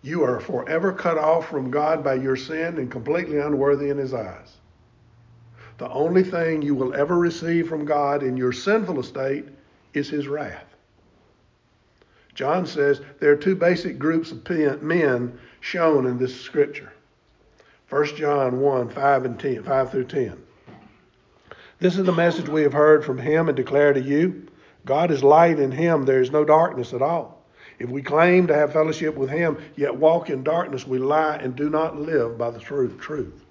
You 0.04 0.22
are 0.22 0.38
forever 0.38 0.92
cut 0.92 1.16
off 1.16 1.48
from 1.48 1.70
God 1.70 2.04
by 2.04 2.16
your 2.16 2.36
sin 2.36 2.76
and 2.76 2.90
completely 2.90 3.38
unworthy 3.38 3.88
in 3.88 3.96
His 3.96 4.12
eyes. 4.12 4.52
The 5.78 5.88
only 5.88 6.22
thing 6.22 6.60
you 6.60 6.74
will 6.74 6.94
ever 6.94 7.16
receive 7.16 7.70
from 7.70 7.86
God 7.86 8.22
in 8.22 8.36
your 8.36 8.52
sinful 8.52 9.00
estate 9.00 9.46
is 9.94 10.10
His 10.10 10.28
wrath. 10.28 10.66
John 12.34 12.66
says 12.66 13.00
there 13.18 13.32
are 13.32 13.36
two 13.36 13.56
basic 13.56 13.98
groups 13.98 14.30
of 14.30 14.82
men 14.82 15.38
shown 15.60 16.04
in 16.04 16.18
this 16.18 16.38
scripture. 16.38 16.92
1 17.88 18.16
John 18.16 18.60
1, 18.60 18.90
5 18.90 19.24
and 19.24 19.40
10, 19.40 19.62
5 19.62 19.90
through 19.90 20.04
10. 20.04 20.42
This 21.78 21.96
is 21.96 22.04
the 22.04 22.12
message 22.12 22.50
we 22.50 22.62
have 22.62 22.74
heard 22.74 23.06
from 23.06 23.16
him 23.16 23.48
and 23.48 23.56
declare 23.56 23.94
to 23.94 24.02
you. 24.02 24.48
God 24.84 25.10
is 25.10 25.24
light 25.24 25.58
in 25.58 25.72
him, 25.72 26.04
there 26.04 26.20
is 26.20 26.30
no 26.30 26.44
darkness 26.44 26.92
at 26.92 27.00
all. 27.00 27.43
If 27.78 27.90
we 27.90 28.02
claim 28.02 28.46
to 28.46 28.54
have 28.54 28.72
fellowship 28.72 29.16
with 29.16 29.30
him, 29.30 29.58
yet 29.76 29.96
walk 29.96 30.30
in 30.30 30.42
darkness, 30.44 30.86
we 30.86 30.98
lie 30.98 31.36
and 31.36 31.56
do 31.56 31.68
not 31.68 31.98
live 31.98 32.38
by 32.38 32.50
the 32.50 32.60
truth. 32.60 32.98
truth. 33.00 33.44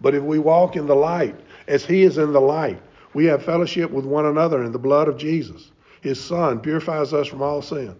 But 0.00 0.14
if 0.14 0.22
we 0.22 0.38
walk 0.38 0.76
in 0.76 0.86
the 0.86 0.96
light, 0.96 1.38
as 1.68 1.84
he 1.84 2.02
is 2.02 2.18
in 2.18 2.32
the 2.32 2.40
light, 2.40 2.80
we 3.14 3.26
have 3.26 3.44
fellowship 3.44 3.90
with 3.90 4.04
one 4.04 4.26
another, 4.26 4.64
in 4.64 4.72
the 4.72 4.78
blood 4.78 5.06
of 5.06 5.18
Jesus, 5.18 5.70
his 6.00 6.20
Son, 6.20 6.60
purifies 6.60 7.12
us 7.12 7.28
from 7.28 7.42
all 7.42 7.62
sin. 7.62 7.94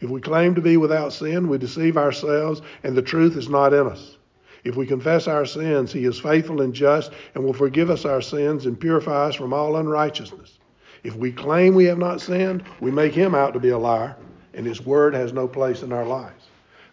If 0.00 0.08
we 0.08 0.20
claim 0.20 0.54
to 0.54 0.62
be 0.62 0.76
without 0.76 1.12
sin, 1.12 1.48
we 1.48 1.58
deceive 1.58 1.96
ourselves, 1.96 2.62
and 2.82 2.96
the 2.96 3.02
truth 3.02 3.36
is 3.36 3.48
not 3.48 3.74
in 3.74 3.86
us. 3.86 4.16
If 4.64 4.76
we 4.76 4.86
confess 4.86 5.26
our 5.26 5.44
sins, 5.44 5.92
he 5.92 6.04
is 6.04 6.20
faithful 6.20 6.62
and 6.62 6.72
just 6.72 7.12
and 7.34 7.44
will 7.44 7.52
forgive 7.52 7.90
us 7.90 8.04
our 8.04 8.22
sins 8.22 8.64
and 8.64 8.78
purify 8.78 9.26
us 9.26 9.34
from 9.34 9.52
all 9.52 9.76
unrighteousness. 9.76 10.58
If 11.02 11.16
we 11.16 11.32
claim 11.32 11.74
we 11.74 11.86
have 11.86 11.98
not 11.98 12.20
sinned, 12.20 12.62
we 12.80 12.92
make 12.92 13.12
him 13.12 13.34
out 13.34 13.54
to 13.54 13.60
be 13.60 13.70
a 13.70 13.78
liar, 13.78 14.16
and 14.54 14.66
his 14.66 14.84
word 14.84 15.14
has 15.14 15.32
no 15.32 15.48
place 15.48 15.82
in 15.82 15.92
our 15.92 16.06
lives. 16.06 16.46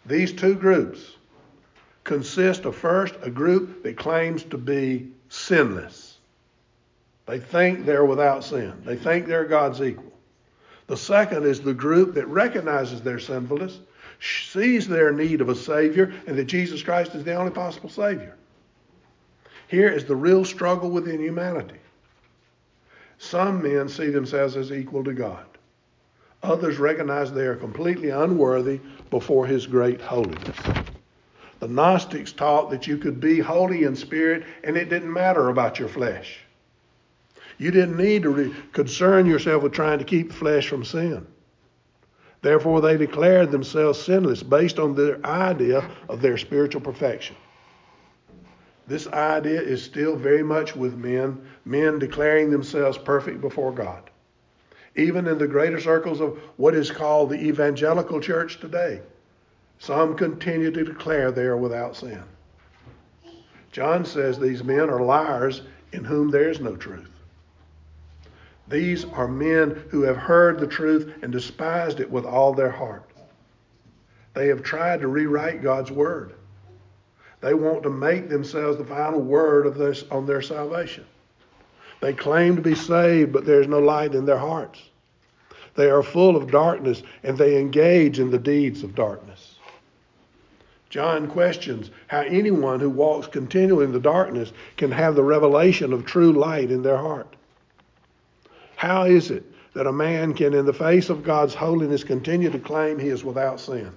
These 0.06 0.34
two 0.34 0.56
groups 0.56 1.16
consist 2.04 2.66
of 2.66 2.76
first 2.76 3.16
a 3.22 3.30
group 3.30 3.84
that 3.84 3.98
claims 3.98 4.44
to 4.44 4.58
be 4.58 5.12
sinless. 5.30 6.18
They 7.26 7.40
think 7.40 7.86
they're 7.86 8.06
without 8.06 8.44
sin. 8.44 8.74
They 8.84 8.96
think 8.96 9.28
they're 9.28 9.46
God's 9.46 9.82
equal. 9.82 10.12
The 10.88 10.98
second 10.98 11.46
is 11.46 11.62
the 11.62 11.74
group 11.74 12.16
that 12.16 12.28
recognizes 12.28 13.02
their 13.02 13.20
sinfulness, 13.20 13.80
sees 14.20 14.88
their 14.88 15.12
need 15.12 15.40
of 15.40 15.50
a 15.50 15.56
Savior, 15.56 16.12
and 16.26 16.36
that 16.36 16.46
Jesus 16.46 16.82
Christ 16.82 17.14
is 17.14 17.24
the 17.24 17.36
only 17.36 17.52
possible 17.52 17.90
Savior. 17.90 18.36
Here 19.68 19.90
is 19.90 20.06
the 20.06 20.16
real 20.16 20.44
struggle 20.44 20.90
within 20.90 21.22
humanity. 21.22 21.78
Some 23.20 23.62
men 23.62 23.88
see 23.88 24.10
themselves 24.10 24.58
as 24.58 24.72
equal 24.72 25.04
to 25.04 25.14
God. 25.14 25.46
Others 26.44 26.80
recognize 26.80 27.32
they 27.32 27.46
are 27.46 27.56
completely 27.56 28.10
unworthy 28.10 28.80
before 29.10 29.46
His 29.46 29.68
great 29.68 30.02
holiness. 30.02 30.58
The 31.60 31.68
Gnostics 31.68 32.32
taught 32.32 32.70
that 32.70 32.88
you 32.88 32.98
could 32.98 33.20
be 33.20 33.40
holy 33.40 33.84
in 33.84 33.96
spirit 33.96 34.44
and 34.64 34.78
it 34.78 34.90
didn't 34.90 35.12
matter 35.12 35.50
about 35.50 35.78
your 35.78 35.90
flesh. 35.90 36.40
You 37.58 37.72
didn't 37.72 37.98
need 37.98 38.24
to 38.24 38.30
re- 38.30 38.56
concern 38.72 39.26
yourself 39.26 39.64
with 39.64 39.74
trying 39.74 40.00
to 40.00 40.06
keep 40.06 40.30
the 40.30 40.36
flesh 40.36 40.70
from 40.70 40.86
sin. 40.86 41.28
Therefore, 42.42 42.80
they 42.80 42.96
declared 42.96 43.52
themselves 43.52 44.00
sinless 44.00 44.42
based 44.42 44.80
on 44.80 44.96
their 44.96 45.24
idea 45.26 45.90
of 46.08 46.22
their 46.22 46.38
spiritual 46.38 46.80
perfection. 46.80 47.36
This 48.88 49.08
idea 49.08 49.62
is 49.62 49.84
still 49.84 50.16
very 50.16 50.42
much 50.42 50.76
with 50.76 50.96
men, 50.96 51.42
men 51.66 52.00
declaring 52.00 52.50
themselves 52.50 52.98
perfect 52.98 53.42
before 53.42 53.74
God. 53.74 54.10
Even 55.00 55.28
in 55.28 55.38
the 55.38 55.48
greater 55.48 55.80
circles 55.80 56.20
of 56.20 56.38
what 56.58 56.76
is 56.76 56.92
called 56.92 57.30
the 57.30 57.40
evangelical 57.40 58.20
church 58.20 58.60
today, 58.60 59.00
some 59.78 60.14
continue 60.14 60.72
to 60.72 60.84
declare 60.84 61.32
they 61.32 61.44
are 61.44 61.56
without 61.56 61.96
sin. 61.96 62.22
John 63.72 64.04
says 64.04 64.38
these 64.38 64.62
men 64.62 64.90
are 64.90 65.02
liars 65.02 65.62
in 65.94 66.04
whom 66.04 66.30
there 66.30 66.50
is 66.50 66.60
no 66.60 66.76
truth. 66.76 67.10
These 68.68 69.06
are 69.06 69.28
men 69.28 69.86
who 69.90 70.02
have 70.02 70.18
heard 70.18 70.60
the 70.60 70.68
truth 70.68 71.14
and 71.22 71.32
despised 71.32 72.02
it 72.02 72.12
with 72.12 72.26
all 72.26 72.54
their 72.54 72.70
heart. 72.70 73.10
They 74.34 74.48
have 74.48 74.64
tried 74.64 75.00
to 75.00 75.08
rewrite 75.08 75.64
God's 75.64 75.92
word. 75.92 76.34
They 77.40 77.54
want 77.54 77.84
to 77.84 77.90
make 77.90 78.28
themselves 78.28 78.78
the 78.78 78.84
final 78.84 79.22
word 79.22 79.66
of 79.66 79.78
this 79.78 80.04
on 80.12 80.26
their 80.26 80.42
salvation. 80.42 81.06
They 82.02 82.12
claim 82.14 82.58
to 82.58 82.62
be 82.62 82.76
saved, 82.76 83.32
but 83.32 83.46
there's 83.46 83.68
no 83.68 83.80
light 83.80 84.14
in 84.14 84.26
their 84.26 84.38
hearts. 84.38 84.89
They 85.76 85.90
are 85.90 86.04
full 86.04 86.36
of 86.36 86.52
darkness 86.52 87.04
and 87.24 87.38
they 87.38 87.60
engage 87.60 88.20
in 88.20 88.32
the 88.32 88.40
deeds 88.40 88.84
of 88.84 88.96
darkness. 88.96 89.56
John 90.90 91.28
questions 91.28 91.92
how 92.08 92.22
anyone 92.22 92.80
who 92.80 92.90
walks 92.90 93.28
continually 93.28 93.86
in 93.86 93.92
the 93.92 94.00
darkness 94.00 94.52
can 94.76 94.92
have 94.92 95.16
the 95.16 95.24
revelation 95.24 95.94
of 95.94 96.06
true 96.06 96.34
light 96.34 96.72
in 96.72 96.82
their 96.82 96.98
heart. 96.98 97.36
How 98.76 99.04
is 99.04 99.30
it 99.30 99.44
that 99.74 99.86
a 99.86 99.92
man 99.92 100.34
can, 100.34 100.54
in 100.54 100.66
the 100.66 100.74
face 100.74 101.10
of 101.10 101.24
God's 101.24 101.54
holiness, 101.54 102.04
continue 102.04 102.50
to 102.50 102.60
claim 102.60 102.98
he 102.98 103.10
is 103.10 103.24
without 103.24 103.60
sin? 103.60 103.92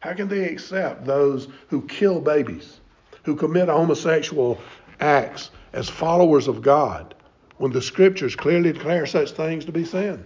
How 0.00 0.14
can 0.14 0.28
they 0.28 0.48
accept 0.48 1.04
those 1.04 1.48
who 1.68 1.82
kill 1.82 2.20
babies, 2.20 2.80
who 3.24 3.36
commit 3.36 3.68
homosexual 3.68 4.58
acts 4.98 5.50
as 5.74 5.90
followers 5.90 6.48
of 6.48 6.62
God, 6.62 7.14
when 7.60 7.72
the 7.72 7.82
scriptures 7.82 8.34
clearly 8.34 8.72
declare 8.72 9.04
such 9.04 9.32
things 9.32 9.66
to 9.66 9.72
be 9.72 9.84
sin? 9.84 10.24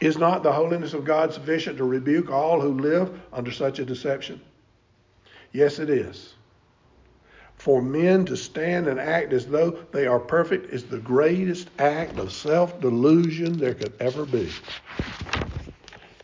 Is 0.00 0.16
not 0.16 0.42
the 0.42 0.52
holiness 0.52 0.94
of 0.94 1.04
God 1.04 1.34
sufficient 1.34 1.76
to 1.76 1.84
rebuke 1.84 2.30
all 2.30 2.62
who 2.62 2.80
live 2.80 3.20
under 3.30 3.52
such 3.52 3.78
a 3.78 3.84
deception? 3.84 4.40
Yes, 5.52 5.78
it 5.78 5.90
is. 5.90 6.32
For 7.56 7.82
men 7.82 8.24
to 8.24 8.38
stand 8.38 8.86
and 8.86 8.98
act 8.98 9.34
as 9.34 9.46
though 9.46 9.72
they 9.92 10.06
are 10.06 10.18
perfect 10.18 10.72
is 10.72 10.84
the 10.84 10.96
greatest 10.96 11.68
act 11.78 12.18
of 12.18 12.32
self 12.32 12.80
delusion 12.80 13.58
there 13.58 13.74
could 13.74 13.92
ever 14.00 14.24
be. 14.24 14.50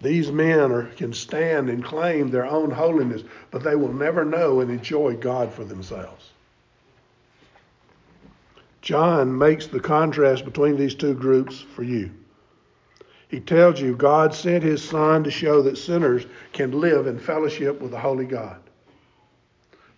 These 0.00 0.32
men 0.32 0.72
are, 0.72 0.86
can 0.96 1.12
stand 1.12 1.68
and 1.68 1.84
claim 1.84 2.30
their 2.30 2.46
own 2.46 2.70
holiness, 2.70 3.22
but 3.50 3.62
they 3.62 3.76
will 3.76 3.92
never 3.92 4.24
know 4.24 4.60
and 4.60 4.70
enjoy 4.70 5.14
God 5.16 5.52
for 5.52 5.64
themselves. 5.64 6.30
John 8.86 9.36
makes 9.36 9.66
the 9.66 9.80
contrast 9.80 10.44
between 10.44 10.76
these 10.76 10.94
two 10.94 11.12
groups 11.12 11.60
for 11.60 11.82
you. 11.82 12.12
He 13.26 13.40
tells 13.40 13.80
you 13.80 13.96
God 13.96 14.32
sent 14.32 14.62
his 14.62 14.80
Son 14.80 15.24
to 15.24 15.30
show 15.32 15.60
that 15.62 15.76
sinners 15.76 16.24
can 16.52 16.70
live 16.70 17.08
in 17.08 17.18
fellowship 17.18 17.80
with 17.80 17.90
the 17.90 17.98
Holy 17.98 18.26
God. 18.26 18.60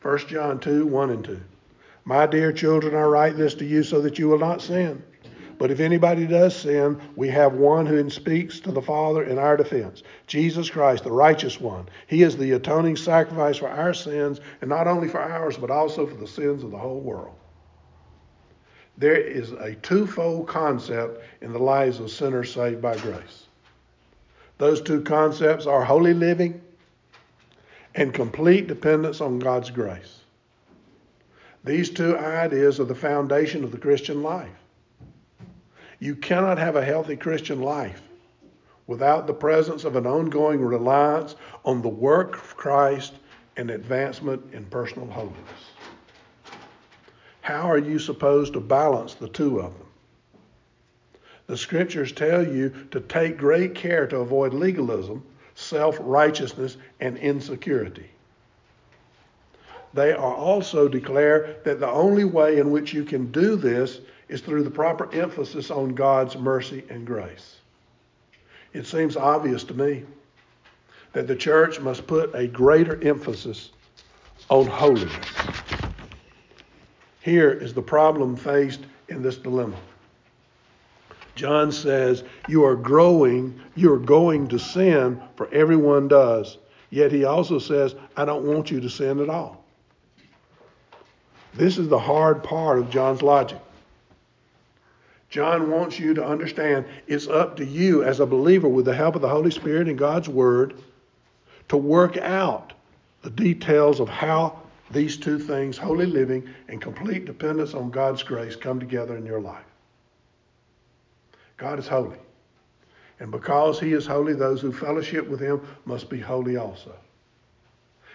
1 0.00 0.18
John 0.28 0.58
2 0.58 0.86
1 0.86 1.10
and 1.10 1.22
2. 1.22 1.38
My 2.06 2.24
dear 2.24 2.50
children, 2.50 2.94
I 2.94 3.02
write 3.02 3.36
this 3.36 3.52
to 3.56 3.66
you 3.66 3.82
so 3.82 4.00
that 4.00 4.18
you 4.18 4.26
will 4.26 4.38
not 4.38 4.62
sin. 4.62 5.02
But 5.58 5.70
if 5.70 5.80
anybody 5.80 6.26
does 6.26 6.56
sin, 6.56 6.98
we 7.14 7.28
have 7.28 7.52
one 7.52 7.84
who 7.84 8.08
speaks 8.08 8.58
to 8.60 8.72
the 8.72 8.80
Father 8.80 9.24
in 9.24 9.36
our 9.38 9.58
defense 9.58 10.02
Jesus 10.26 10.70
Christ, 10.70 11.04
the 11.04 11.12
righteous 11.12 11.60
one. 11.60 11.90
He 12.06 12.22
is 12.22 12.38
the 12.38 12.52
atoning 12.52 12.96
sacrifice 12.96 13.58
for 13.58 13.68
our 13.68 13.92
sins, 13.92 14.40
and 14.62 14.70
not 14.70 14.86
only 14.86 15.08
for 15.08 15.20
ours, 15.20 15.58
but 15.58 15.70
also 15.70 16.06
for 16.06 16.16
the 16.16 16.26
sins 16.26 16.64
of 16.64 16.70
the 16.70 16.78
whole 16.78 17.02
world. 17.02 17.34
There 18.98 19.16
is 19.16 19.52
a 19.52 19.76
twofold 19.76 20.48
concept 20.48 21.22
in 21.40 21.52
the 21.52 21.58
lives 21.58 22.00
of 22.00 22.10
sinners 22.10 22.52
saved 22.52 22.82
by 22.82 22.96
grace. 22.98 23.46
Those 24.58 24.80
two 24.80 25.02
concepts 25.02 25.66
are 25.66 25.84
holy 25.84 26.14
living 26.14 26.60
and 27.94 28.12
complete 28.12 28.66
dependence 28.66 29.20
on 29.20 29.38
God's 29.38 29.70
grace. 29.70 30.18
These 31.64 31.90
two 31.90 32.18
ideas 32.18 32.80
are 32.80 32.84
the 32.84 32.94
foundation 32.94 33.62
of 33.62 33.70
the 33.70 33.78
Christian 33.78 34.22
life. 34.22 34.50
You 36.00 36.16
cannot 36.16 36.58
have 36.58 36.74
a 36.74 36.84
healthy 36.84 37.16
Christian 37.16 37.62
life 37.62 38.02
without 38.88 39.28
the 39.28 39.34
presence 39.34 39.84
of 39.84 39.94
an 39.94 40.06
ongoing 40.06 40.60
reliance 40.60 41.36
on 41.64 41.82
the 41.82 41.88
work 41.88 42.34
of 42.34 42.56
Christ 42.56 43.14
and 43.56 43.70
advancement 43.70 44.42
in 44.52 44.64
personal 44.66 45.08
holiness. 45.08 45.67
How 47.48 47.70
are 47.70 47.78
you 47.78 47.98
supposed 47.98 48.52
to 48.52 48.60
balance 48.60 49.14
the 49.14 49.26
two 49.26 49.60
of 49.60 49.72
them? 49.72 49.86
The 51.46 51.56
scriptures 51.56 52.12
tell 52.12 52.46
you 52.46 52.74
to 52.90 53.00
take 53.00 53.38
great 53.38 53.74
care 53.74 54.06
to 54.08 54.18
avoid 54.18 54.52
legalism, 54.52 55.24
self 55.54 55.96
righteousness, 55.98 56.76
and 57.00 57.16
insecurity. 57.16 58.10
They 59.94 60.12
are 60.12 60.34
also 60.34 60.88
declare 60.88 61.56
that 61.64 61.80
the 61.80 61.88
only 61.88 62.24
way 62.24 62.58
in 62.58 62.70
which 62.70 62.92
you 62.92 63.02
can 63.02 63.32
do 63.32 63.56
this 63.56 64.00
is 64.28 64.42
through 64.42 64.64
the 64.64 64.70
proper 64.70 65.10
emphasis 65.14 65.70
on 65.70 65.94
God's 65.94 66.36
mercy 66.36 66.84
and 66.90 67.06
grace. 67.06 67.56
It 68.74 68.86
seems 68.86 69.16
obvious 69.16 69.64
to 69.64 69.72
me 69.72 70.04
that 71.14 71.26
the 71.26 71.34
church 71.34 71.80
must 71.80 72.06
put 72.06 72.34
a 72.34 72.46
greater 72.46 73.02
emphasis 73.02 73.70
on 74.50 74.66
holiness. 74.66 75.57
Here 77.28 77.50
is 77.50 77.74
the 77.74 77.82
problem 77.82 78.36
faced 78.36 78.80
in 79.08 79.20
this 79.20 79.36
dilemma. 79.36 79.76
John 81.34 81.70
says, 81.70 82.24
You 82.48 82.64
are 82.64 82.74
growing, 82.74 83.60
you 83.76 83.92
are 83.92 83.98
going 83.98 84.48
to 84.48 84.58
sin, 84.58 85.20
for 85.36 85.46
everyone 85.52 86.08
does. 86.08 86.56
Yet 86.88 87.12
he 87.12 87.24
also 87.24 87.58
says, 87.58 87.94
I 88.16 88.24
don't 88.24 88.46
want 88.46 88.70
you 88.70 88.80
to 88.80 88.88
sin 88.88 89.20
at 89.20 89.28
all. 89.28 89.62
This 91.52 91.76
is 91.76 91.88
the 91.88 91.98
hard 91.98 92.42
part 92.42 92.78
of 92.78 92.88
John's 92.88 93.20
logic. 93.20 93.60
John 95.28 95.70
wants 95.70 95.98
you 95.98 96.14
to 96.14 96.24
understand 96.24 96.86
it's 97.08 97.28
up 97.28 97.58
to 97.58 97.64
you 97.66 98.04
as 98.04 98.20
a 98.20 98.26
believer, 98.26 98.68
with 98.68 98.86
the 98.86 98.94
help 98.94 99.16
of 99.16 99.20
the 99.20 99.28
Holy 99.28 99.50
Spirit 99.50 99.86
and 99.86 99.98
God's 99.98 100.30
Word, 100.30 100.72
to 101.68 101.76
work 101.76 102.16
out 102.16 102.72
the 103.20 103.28
details 103.28 104.00
of 104.00 104.08
how 104.08 104.62
these 104.90 105.16
two 105.16 105.38
things, 105.38 105.76
holy 105.76 106.06
living 106.06 106.48
and 106.68 106.80
complete 106.80 107.24
dependence 107.24 107.74
on 107.74 107.90
God's 107.90 108.22
grace, 108.22 108.56
come 108.56 108.80
together 108.80 109.16
in 109.16 109.26
your 109.26 109.40
life. 109.40 109.64
God 111.56 111.78
is 111.78 111.86
holy. 111.86 112.18
And 113.20 113.30
because 113.30 113.80
he 113.80 113.92
is 113.92 114.06
holy, 114.06 114.34
those 114.34 114.60
who 114.60 114.72
fellowship 114.72 115.28
with 115.28 115.40
him 115.40 115.60
must 115.84 116.08
be 116.08 116.20
holy 116.20 116.56
also. 116.56 116.94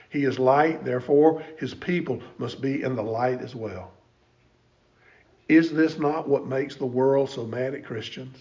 He 0.09 0.23
is 0.23 0.39
light, 0.39 0.85
therefore, 0.85 1.43
his 1.57 1.73
people 1.73 2.21
must 2.37 2.61
be 2.61 2.83
in 2.83 2.95
the 2.95 3.03
light 3.03 3.41
as 3.41 3.55
well. 3.55 3.91
Is 5.49 5.71
this 5.71 5.99
not 5.99 6.27
what 6.27 6.47
makes 6.47 6.75
the 6.75 6.85
world 6.85 7.29
so 7.29 7.45
mad 7.45 7.73
at 7.73 7.83
Christians? 7.83 8.37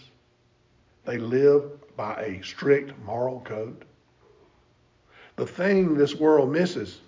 They 1.05 1.17
live 1.17 1.69
by 1.97 2.21
a 2.21 2.43
strict 2.43 2.93
moral 3.05 3.41
code. 3.41 3.85
The 5.35 5.45
thing 5.45 5.95
this 5.95 6.15
world 6.15 6.51
misses 6.51 7.01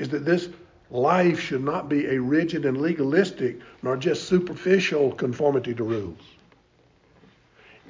is 0.00 0.08
that 0.08 0.24
this 0.24 0.48
life 0.90 1.38
should 1.38 1.62
not 1.62 1.90
be 1.90 2.06
a 2.06 2.18
rigid 2.18 2.64
and 2.64 2.80
legalistic 2.80 3.60
nor 3.82 3.98
just 3.98 4.26
superficial 4.26 5.12
conformity 5.12 5.74
to 5.74 5.84
rules. 5.84 6.22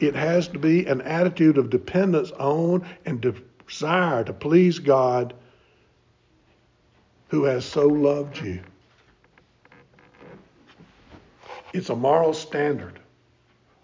It 0.01 0.17
has 0.17 0.49
to 0.49 0.59
be 0.59 0.87
an 0.87 1.01
attitude 1.03 1.57
of 1.57 1.71
dependence 1.71 2.33
on 2.33 2.85
and 3.07 3.25
desire 3.69 4.25
to 4.25 4.33
please 4.33 4.81
God 4.81 5.35
who 7.29 7.45
has 7.45 7.65
so 7.65 7.87
loved 7.87 8.41
you. 8.43 8.61
It's 11.73 11.91
a 11.91 11.97
moral 11.97 12.35
standard, 12.35 12.99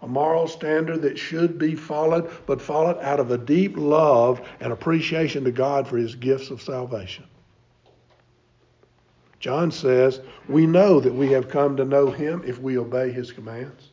a 0.01 0.07
moral 0.07 0.49
standard 0.49 1.01
that 1.03 1.17
should 1.17 1.57
be 1.57 1.75
followed, 1.75 2.29
but 2.45 2.61
followed 2.61 2.97
out 2.99 3.21
of 3.21 3.31
a 3.31 3.37
deep 3.37 3.77
love 3.77 4.45
and 4.59 4.73
appreciation 4.73 5.45
to 5.45 5.51
God 5.51 5.87
for 5.87 5.95
his 5.95 6.13
gifts 6.13 6.49
of 6.49 6.61
salvation. 6.61 7.23
John 9.39 9.71
says, 9.71 10.19
We 10.47 10.65
know 10.65 10.99
that 10.99 11.13
we 11.13 11.31
have 11.31 11.49
come 11.49 11.77
to 11.77 11.85
know 11.85 12.09
him 12.09 12.43
if 12.45 12.59
we 12.59 12.77
obey 12.77 13.11
his 13.11 13.31
commands. 13.31 13.89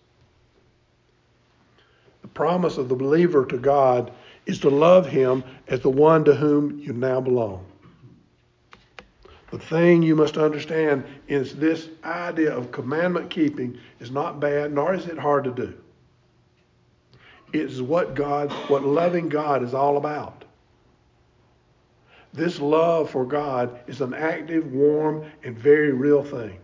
The 2.22 2.28
promise 2.28 2.78
of 2.78 2.88
the 2.88 2.94
believer 2.94 3.44
to 3.46 3.58
God 3.58 4.12
is 4.46 4.58
to 4.60 4.70
love 4.70 5.06
him 5.06 5.44
as 5.68 5.80
the 5.80 5.90
one 5.90 6.24
to 6.24 6.34
whom 6.34 6.78
you 6.78 6.92
now 6.92 7.20
belong. 7.20 7.64
The 9.50 9.58
thing 9.58 10.02
you 10.02 10.16
must 10.16 10.36
understand 10.36 11.04
is 11.28 11.54
this 11.54 11.88
idea 12.04 12.52
of 12.52 12.72
commandment 12.72 13.30
keeping 13.30 13.78
is 14.00 14.10
not 14.10 14.40
bad, 14.40 14.72
nor 14.72 14.94
is 14.94 15.06
it 15.06 15.18
hard 15.18 15.44
to 15.44 15.52
do. 15.52 15.74
It 17.52 17.60
is 17.60 17.80
what 17.80 18.14
God, 18.14 18.50
what 18.68 18.82
loving 18.82 19.28
God 19.28 19.62
is 19.62 19.74
all 19.74 19.96
about. 19.96 20.43
This 22.34 22.58
love 22.58 23.10
for 23.10 23.24
God 23.24 23.78
is 23.86 24.00
an 24.00 24.12
active, 24.12 24.72
warm, 24.72 25.24
and 25.44 25.56
very 25.56 25.92
real 25.92 26.24
thing. 26.24 26.58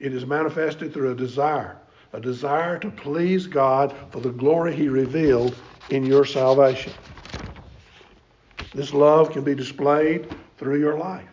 It 0.00 0.12
is 0.12 0.26
manifested 0.26 0.92
through 0.92 1.12
a 1.12 1.14
desire, 1.14 1.78
a 2.12 2.20
desire 2.20 2.76
to 2.80 2.90
please 2.90 3.46
God 3.46 3.94
for 4.10 4.18
the 4.18 4.32
glory 4.32 4.74
He 4.74 4.88
revealed 4.88 5.54
in 5.90 6.04
your 6.04 6.24
salvation. 6.24 6.92
This 8.74 8.92
love 8.92 9.30
can 9.30 9.44
be 9.44 9.54
displayed 9.54 10.28
through 10.58 10.80
your 10.80 10.98
life. 10.98 11.28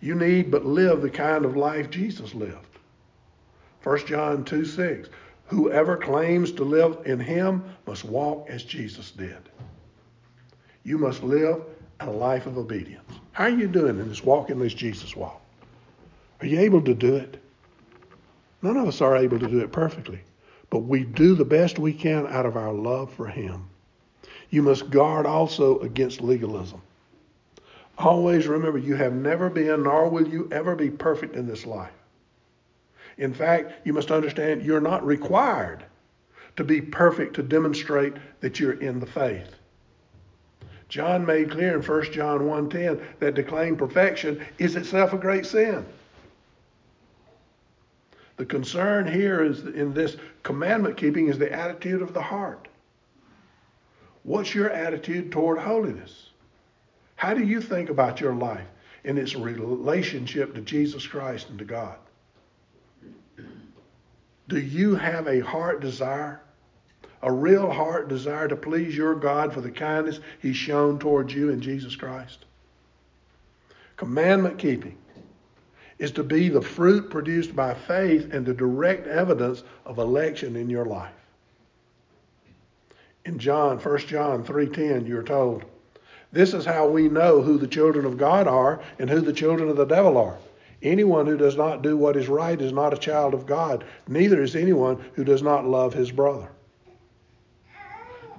You 0.00 0.14
need 0.14 0.50
but 0.50 0.64
live 0.64 1.02
the 1.02 1.10
kind 1.10 1.44
of 1.44 1.54
life 1.54 1.90
Jesus 1.90 2.34
lived. 2.34 2.78
1 3.82 4.06
John 4.06 4.42
2 4.42 4.64
6. 4.64 5.10
Whoever 5.48 5.98
claims 5.98 6.50
to 6.52 6.64
live 6.64 6.98
in 7.04 7.20
him 7.20 7.62
must 7.86 8.04
walk 8.04 8.48
as 8.48 8.64
Jesus 8.64 9.10
did. 9.10 9.36
You 10.88 10.96
must 10.96 11.22
live 11.22 11.60
a 12.00 12.10
life 12.10 12.46
of 12.46 12.56
obedience. 12.56 13.12
How 13.32 13.44
are 13.44 13.50
you 13.50 13.68
doing 13.68 14.00
in 14.00 14.08
this 14.08 14.24
walk 14.24 14.48
in 14.48 14.58
this 14.58 14.72
Jesus 14.72 15.14
walk? 15.14 15.38
Are 16.40 16.46
you 16.46 16.58
able 16.60 16.80
to 16.80 16.94
do 16.94 17.14
it? 17.14 17.38
None 18.62 18.78
of 18.78 18.88
us 18.88 19.02
are 19.02 19.14
able 19.14 19.38
to 19.38 19.48
do 19.48 19.58
it 19.58 19.70
perfectly, 19.70 20.20
but 20.70 20.78
we 20.78 21.04
do 21.04 21.34
the 21.34 21.44
best 21.44 21.78
we 21.78 21.92
can 21.92 22.26
out 22.26 22.46
of 22.46 22.56
our 22.56 22.72
love 22.72 23.12
for 23.12 23.26
him. 23.26 23.68
You 24.48 24.62
must 24.62 24.88
guard 24.88 25.26
also 25.26 25.78
against 25.80 26.22
legalism. 26.22 26.80
Always 27.98 28.46
remember, 28.46 28.78
you 28.78 28.96
have 28.96 29.12
never 29.12 29.50
been, 29.50 29.82
nor 29.82 30.08
will 30.08 30.26
you 30.26 30.48
ever 30.50 30.74
be 30.74 30.88
perfect 30.88 31.36
in 31.36 31.46
this 31.46 31.66
life. 31.66 31.92
In 33.18 33.34
fact, 33.34 33.86
you 33.86 33.92
must 33.92 34.10
understand 34.10 34.62
you're 34.62 34.80
not 34.80 35.04
required 35.04 35.84
to 36.56 36.64
be 36.64 36.80
perfect 36.80 37.34
to 37.34 37.42
demonstrate 37.42 38.14
that 38.40 38.58
you're 38.58 38.80
in 38.80 39.00
the 39.00 39.06
faith. 39.06 39.54
John 40.88 41.26
made 41.26 41.50
clear 41.50 41.76
in 41.76 41.82
1 41.82 42.12
John 42.12 42.40
1:10 42.40 43.00
that 43.20 43.34
to 43.34 43.42
claim 43.42 43.76
perfection 43.76 44.44
is 44.58 44.76
itself 44.76 45.12
a 45.12 45.18
great 45.18 45.46
sin. 45.46 45.84
The 48.36 48.46
concern 48.46 49.06
here 49.06 49.42
is 49.42 49.66
in 49.66 49.92
this 49.92 50.16
commandment 50.42 50.96
keeping 50.96 51.28
is 51.28 51.38
the 51.38 51.52
attitude 51.52 52.02
of 52.02 52.14
the 52.14 52.22
heart. 52.22 52.68
What's 54.22 54.54
your 54.54 54.70
attitude 54.70 55.32
toward 55.32 55.58
holiness? 55.58 56.30
How 57.16 57.34
do 57.34 57.42
you 57.42 57.60
think 57.60 57.90
about 57.90 58.20
your 58.20 58.34
life? 58.34 58.66
in 59.04 59.18
its 59.18 59.34
relationship 59.34 60.54
to 60.54 60.60
Jesus 60.60 61.06
Christ 61.06 61.48
and 61.48 61.58
to 61.58 61.64
God. 61.64 61.96
Do 64.48 64.60
you 64.60 64.94
have 64.96 65.26
a 65.26 65.40
heart 65.40 65.80
desire, 65.80 66.40
a 67.22 67.32
real 67.32 67.70
heart 67.70 68.08
desire 68.08 68.48
to 68.48 68.56
please 68.56 68.96
your 68.96 69.14
God 69.14 69.52
for 69.52 69.60
the 69.60 69.70
kindness 69.70 70.20
He's 70.40 70.56
shown 70.56 70.98
towards 70.98 71.34
you 71.34 71.50
in 71.50 71.60
Jesus 71.60 71.96
Christ? 71.96 72.44
Commandment 73.96 74.58
keeping 74.58 74.96
is 75.98 76.12
to 76.12 76.22
be 76.22 76.48
the 76.48 76.62
fruit 76.62 77.10
produced 77.10 77.56
by 77.56 77.74
faith 77.74 78.32
and 78.32 78.46
the 78.46 78.54
direct 78.54 79.06
evidence 79.06 79.64
of 79.84 79.98
election 79.98 80.54
in 80.54 80.70
your 80.70 80.84
life. 80.84 81.12
In 83.24 83.38
John, 83.38 83.78
1 83.78 84.06
John 84.06 84.44
3:10, 84.44 85.04
you're 85.04 85.24
told, 85.24 85.64
"This 86.32 86.54
is 86.54 86.64
how 86.64 86.88
we 86.88 87.08
know 87.08 87.42
who 87.42 87.58
the 87.58 87.66
children 87.66 88.06
of 88.06 88.16
God 88.16 88.46
are 88.46 88.80
and 88.98 89.10
who 89.10 89.20
the 89.20 89.32
children 89.32 89.68
of 89.68 89.76
the 89.76 89.84
devil 89.84 90.16
are. 90.16 90.36
Anyone 90.80 91.26
who 91.26 91.36
does 91.36 91.56
not 91.56 91.82
do 91.82 91.96
what 91.96 92.16
is 92.16 92.28
right 92.28 92.60
is 92.60 92.72
not 92.72 92.94
a 92.94 92.98
child 92.98 93.34
of 93.34 93.46
God, 93.46 93.84
neither 94.06 94.40
is 94.40 94.54
anyone 94.54 94.98
who 95.14 95.24
does 95.24 95.42
not 95.42 95.66
love 95.66 95.94
his 95.94 96.12
brother." 96.12 96.48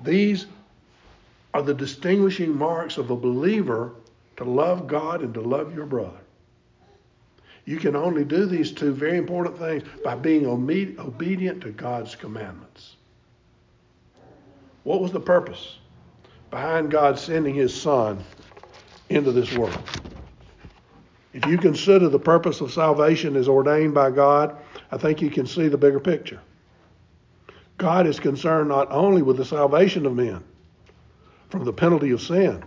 These 0.03 0.45
are 1.53 1.61
the 1.61 1.73
distinguishing 1.73 2.57
marks 2.57 2.97
of 2.97 3.09
a 3.09 3.15
believer 3.15 3.93
to 4.37 4.43
love 4.43 4.87
God 4.87 5.21
and 5.21 5.33
to 5.33 5.41
love 5.41 5.75
your 5.75 5.85
brother. 5.85 6.19
You 7.65 7.77
can 7.77 7.95
only 7.95 8.23
do 8.23 8.45
these 8.45 8.71
two 8.71 8.93
very 8.93 9.17
important 9.17 9.57
things 9.57 9.83
by 10.03 10.15
being 10.15 10.47
obedient 10.47 11.61
to 11.61 11.71
God's 11.71 12.15
commandments. 12.15 12.95
What 14.83 15.01
was 15.01 15.11
the 15.11 15.19
purpose 15.19 15.77
behind 16.49 16.89
God 16.89 17.19
sending 17.19 17.53
his 17.53 17.79
son 17.79 18.23
into 19.09 19.31
this 19.31 19.55
world? 19.55 19.77
If 21.33 21.45
you 21.45 21.57
consider 21.57 22.09
the 22.09 22.17
purpose 22.17 22.59
of 22.61 22.73
salvation 22.73 23.35
as 23.35 23.47
ordained 23.47 23.93
by 23.93 24.09
God, 24.09 24.57
I 24.91 24.97
think 24.97 25.21
you 25.21 25.29
can 25.29 25.45
see 25.45 25.67
the 25.67 25.77
bigger 25.77 25.99
picture. 25.99 26.39
God 27.79 28.05
is 28.05 28.19
concerned 28.19 28.69
not 28.69 28.91
only 28.91 29.21
with 29.21 29.37
the 29.37 29.45
salvation 29.45 30.05
of 30.05 30.13
men 30.13 30.43
from 31.49 31.63
the 31.63 31.73
penalty 31.73 32.11
of 32.11 32.21
sin, 32.21 32.63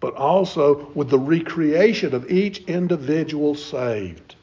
but 0.00 0.14
also 0.14 0.88
with 0.94 1.10
the 1.10 1.18
recreation 1.18 2.14
of 2.14 2.30
each 2.30 2.60
individual 2.64 3.54
saved. 3.54 4.36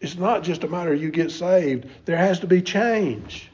It's 0.00 0.16
not 0.16 0.42
just 0.42 0.64
a 0.64 0.68
matter 0.68 0.94
you 0.94 1.10
get 1.10 1.30
saved, 1.30 1.86
there 2.04 2.18
has 2.18 2.38
to 2.40 2.46
be 2.46 2.60
change. 2.60 3.50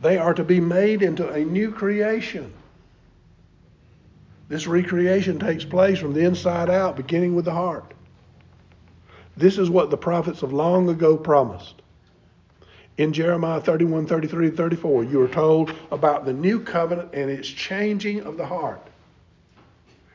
They 0.00 0.16
are 0.16 0.32
to 0.32 0.44
be 0.44 0.60
made 0.60 1.02
into 1.02 1.28
a 1.28 1.44
new 1.44 1.72
creation. 1.72 2.52
This 4.48 4.68
recreation 4.68 5.40
takes 5.40 5.64
place 5.64 5.98
from 5.98 6.14
the 6.14 6.24
inside 6.24 6.70
out, 6.70 6.96
beginning 6.96 7.34
with 7.34 7.46
the 7.46 7.52
heart. 7.52 7.94
This 9.36 9.58
is 9.58 9.68
what 9.68 9.90
the 9.90 9.96
prophets 9.96 10.42
of 10.42 10.52
long 10.52 10.88
ago 10.88 11.16
promised. 11.16 11.82
In 13.00 13.14
Jeremiah 13.14 13.62
31, 13.62 14.06
33, 14.06 14.50
34, 14.50 15.04
you 15.04 15.22
are 15.22 15.28
told 15.28 15.72
about 15.90 16.26
the 16.26 16.34
new 16.34 16.60
covenant 16.60 17.14
and 17.14 17.30
its 17.30 17.48
changing 17.48 18.20
of 18.24 18.36
the 18.36 18.44
heart. 18.44 18.86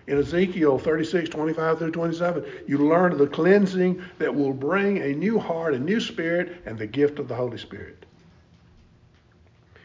In 0.06 0.20
Ezekiel 0.20 0.78
36, 0.78 1.30
25 1.30 1.80
through 1.80 1.90
27, 1.90 2.46
you 2.68 2.78
learn 2.78 3.12
of 3.12 3.18
the 3.18 3.26
cleansing 3.26 4.04
that 4.20 4.36
will 4.36 4.54
bring 4.54 5.00
a 5.00 5.14
new 5.14 5.40
heart, 5.40 5.74
a 5.74 5.80
new 5.80 6.00
spirit, 6.00 6.62
and 6.68 6.78
the 6.78 6.86
gift 6.86 7.18
of 7.18 7.28
the 7.28 7.34
Holy 7.34 7.58
Spirit. 7.58 8.06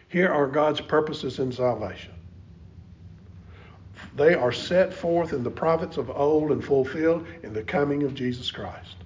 Here 0.08 0.30
are 0.30 0.46
God's 0.46 0.82
purposes 0.82 1.38
in 1.38 1.52
salvation. 1.52 2.12
They 4.14 4.34
are 4.34 4.52
set 4.52 4.92
forth 4.92 5.32
in 5.32 5.42
the 5.42 5.50
prophets 5.50 5.96
of 5.96 6.10
old 6.10 6.50
and 6.50 6.62
fulfilled 6.62 7.26
in 7.44 7.54
the 7.54 7.62
coming 7.62 8.02
of 8.02 8.14
Jesus 8.14 8.50
Christ. 8.50 8.96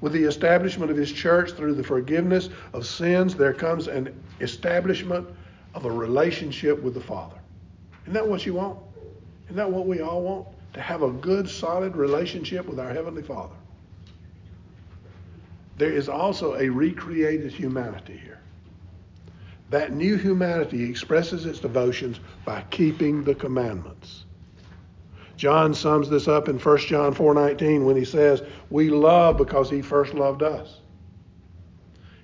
With 0.00 0.12
the 0.12 0.24
establishment 0.24 0.90
of 0.90 0.96
his 0.96 1.10
church 1.10 1.52
through 1.52 1.74
the 1.74 1.82
forgiveness 1.82 2.50
of 2.72 2.86
sins, 2.86 3.34
there 3.34 3.54
comes 3.54 3.88
an 3.88 4.14
establishment 4.40 5.26
of 5.74 5.86
a 5.86 5.90
relationship 5.90 6.82
with 6.82 6.94
the 6.94 7.00
Father. 7.00 7.38
Isn't 8.02 8.14
that 8.14 8.26
what 8.26 8.44
you 8.44 8.54
want? 8.54 8.78
Isn't 9.46 9.56
that 9.56 9.70
what 9.70 9.86
we 9.86 10.00
all 10.00 10.22
want? 10.22 10.48
To 10.74 10.80
have 10.80 11.02
a 11.02 11.10
good, 11.10 11.48
solid 11.48 11.96
relationship 11.96 12.66
with 12.66 12.78
our 12.78 12.92
Heavenly 12.92 13.22
Father. 13.22 13.54
There 15.78 15.92
is 15.92 16.08
also 16.08 16.54
a 16.56 16.68
recreated 16.68 17.52
humanity 17.52 18.16
here. 18.22 18.40
That 19.70 19.92
new 19.92 20.16
humanity 20.16 20.88
expresses 20.88 21.46
its 21.46 21.58
devotions 21.58 22.20
by 22.44 22.62
keeping 22.70 23.24
the 23.24 23.34
commandments. 23.34 24.25
John 25.36 25.74
sums 25.74 26.08
this 26.08 26.28
up 26.28 26.48
in 26.48 26.58
1 26.58 26.78
John 26.78 27.12
4:19 27.14 27.84
when 27.84 27.96
he 27.96 28.04
says, 28.04 28.42
"We 28.70 28.90
love 28.90 29.36
because 29.36 29.70
he 29.70 29.82
first 29.82 30.14
loved 30.14 30.42
us." 30.42 30.80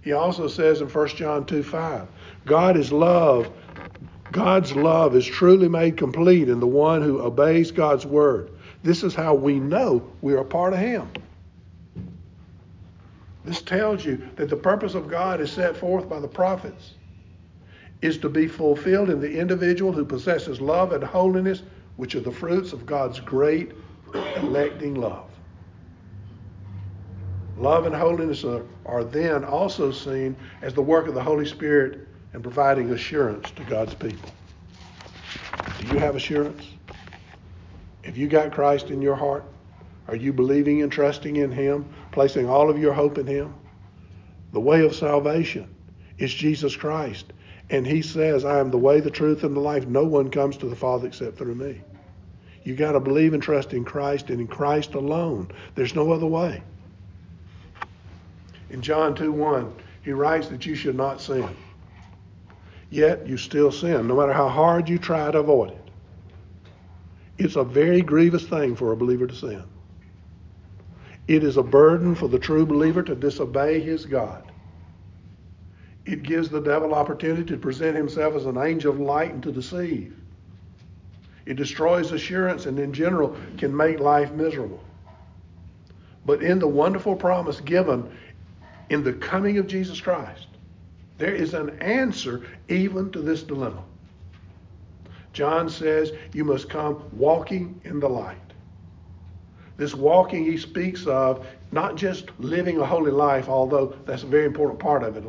He 0.00 0.12
also 0.12 0.48
says 0.48 0.80
in 0.80 0.88
1 0.88 1.16
John 1.16 1.44
2:5, 1.44 2.08
God 2.44 2.76
is 2.76 2.92
love, 2.92 3.50
God's 4.32 4.74
love 4.74 5.14
is 5.14 5.26
truly 5.26 5.68
made 5.68 5.96
complete 5.96 6.48
in 6.48 6.58
the 6.58 6.66
one 6.66 7.02
who 7.02 7.20
obeys 7.20 7.70
God's 7.70 8.06
word. 8.06 8.50
This 8.82 9.04
is 9.04 9.14
how 9.14 9.34
we 9.34 9.60
know 9.60 10.02
we 10.22 10.32
are 10.32 10.38
a 10.38 10.44
part 10.44 10.72
of 10.72 10.78
Him. 10.78 11.06
This 13.44 13.60
tells 13.60 14.04
you 14.04 14.22
that 14.36 14.48
the 14.48 14.56
purpose 14.56 14.94
of 14.94 15.08
God 15.08 15.40
is 15.40 15.50
set 15.50 15.76
forth 15.76 16.08
by 16.08 16.18
the 16.18 16.28
prophets 16.28 16.94
is 18.00 18.18
to 18.18 18.28
be 18.28 18.48
fulfilled 18.48 19.10
in 19.10 19.20
the 19.20 19.38
individual 19.38 19.92
who 19.92 20.04
possesses 20.04 20.60
love 20.60 20.92
and 20.92 21.04
holiness, 21.04 21.62
which 21.96 22.14
are 22.14 22.20
the 22.20 22.32
fruits 22.32 22.72
of 22.72 22.86
God's 22.86 23.20
great 23.20 23.72
electing 24.36 24.94
love. 24.94 25.30
Love 27.56 27.86
and 27.86 27.94
holiness 27.94 28.44
are, 28.44 28.64
are 28.86 29.04
then 29.04 29.44
also 29.44 29.90
seen 29.90 30.34
as 30.62 30.74
the 30.74 30.82
work 30.82 31.06
of 31.06 31.14
the 31.14 31.22
Holy 31.22 31.46
Spirit 31.46 32.08
and 32.32 32.42
providing 32.42 32.90
assurance 32.90 33.50
to 33.52 33.64
God's 33.64 33.94
people. 33.94 34.30
Do 35.78 35.86
you 35.88 35.98
have 35.98 36.16
assurance? 36.16 36.66
If 38.02 38.16
you 38.16 38.26
got 38.26 38.52
Christ 38.52 38.90
in 38.90 39.02
your 39.02 39.14
heart, 39.14 39.44
are 40.08 40.16
you 40.16 40.32
believing 40.32 40.82
and 40.82 40.90
trusting 40.90 41.36
in 41.36 41.52
Him, 41.52 41.92
placing 42.10 42.48
all 42.48 42.68
of 42.68 42.78
your 42.78 42.92
hope 42.92 43.18
in 43.18 43.26
Him? 43.26 43.54
The 44.52 44.60
way 44.60 44.84
of 44.84 44.94
salvation 44.94 45.68
is 46.18 46.32
Jesus 46.32 46.74
Christ. 46.74 47.32
And 47.72 47.84
He 47.84 48.02
says, 48.02 48.44
I 48.44 48.60
am 48.60 48.70
the 48.70 48.78
way, 48.78 49.00
the 49.00 49.10
truth, 49.10 49.42
and 49.42 49.56
the 49.56 49.60
life. 49.60 49.86
No 49.88 50.04
one 50.04 50.30
comes 50.30 50.56
to 50.58 50.68
the 50.68 50.76
Father 50.76 51.08
except 51.08 51.38
through 51.38 51.56
me. 51.56 51.80
You 52.62 52.76
got 52.76 52.92
to 52.92 53.00
believe 53.00 53.34
and 53.34 53.42
trust 53.42 53.72
in 53.72 53.84
Christ 53.84 54.30
and 54.30 54.40
in 54.40 54.46
Christ 54.46 54.94
alone. 54.94 55.50
There's 55.74 55.96
no 55.96 56.12
other 56.12 56.26
way. 56.26 56.62
In 58.70 58.80
John 58.80 59.16
2 59.16 59.32
1, 59.32 59.74
he 60.02 60.12
writes 60.12 60.46
that 60.48 60.64
you 60.64 60.76
should 60.76 60.94
not 60.94 61.20
sin 61.20 61.48
yet 62.92 63.26
you 63.26 63.38
still 63.38 63.72
sin, 63.72 64.06
no 64.06 64.14
matter 64.14 64.34
how 64.34 64.48
hard 64.48 64.88
you 64.88 64.98
try 64.98 65.30
to 65.30 65.38
avoid 65.38 65.70
it. 65.70 65.90
It's 67.38 67.56
a 67.56 67.64
very 67.64 68.02
grievous 68.02 68.46
thing 68.46 68.76
for 68.76 68.92
a 68.92 68.96
believer 68.96 69.26
to 69.26 69.34
sin. 69.34 69.64
It 71.26 71.42
is 71.42 71.56
a 71.56 71.62
burden 71.62 72.14
for 72.14 72.28
the 72.28 72.38
true 72.38 72.66
believer 72.66 73.02
to 73.02 73.14
disobey 73.14 73.80
his 73.80 74.04
God. 74.04 74.51
It 76.04 76.22
gives 76.22 76.48
the 76.48 76.60
devil 76.60 76.94
opportunity 76.94 77.44
to 77.44 77.56
present 77.56 77.96
himself 77.96 78.34
as 78.34 78.46
an 78.46 78.58
angel 78.58 78.92
of 78.92 79.00
light 79.00 79.32
and 79.32 79.42
to 79.44 79.52
deceive. 79.52 80.16
It 81.46 81.54
destroys 81.54 82.12
assurance 82.12 82.66
and, 82.66 82.78
in 82.78 82.92
general, 82.92 83.36
can 83.58 83.76
make 83.76 84.00
life 84.00 84.32
miserable. 84.32 84.82
But 86.24 86.42
in 86.42 86.58
the 86.58 86.68
wonderful 86.68 87.16
promise 87.16 87.60
given 87.60 88.10
in 88.90 89.02
the 89.02 89.12
coming 89.12 89.58
of 89.58 89.66
Jesus 89.66 90.00
Christ, 90.00 90.46
there 91.18 91.34
is 91.34 91.54
an 91.54 91.70
answer 91.80 92.42
even 92.68 93.10
to 93.12 93.20
this 93.20 93.42
dilemma. 93.42 93.82
John 95.32 95.68
says 95.68 96.12
you 96.32 96.44
must 96.44 96.68
come 96.68 97.02
walking 97.12 97.80
in 97.84 98.00
the 98.00 98.08
light. 98.08 98.38
This 99.76 99.94
walking 99.94 100.44
he 100.44 100.58
speaks 100.58 101.06
of, 101.06 101.46
not 101.70 101.96
just 101.96 102.28
living 102.38 102.78
a 102.78 102.86
holy 102.86 103.10
life, 103.10 103.48
although 103.48 103.96
that's 104.04 104.22
a 104.22 104.26
very 104.26 104.44
important 104.44 104.78
part 104.78 105.02
of 105.02 105.16
it. 105.16 105.24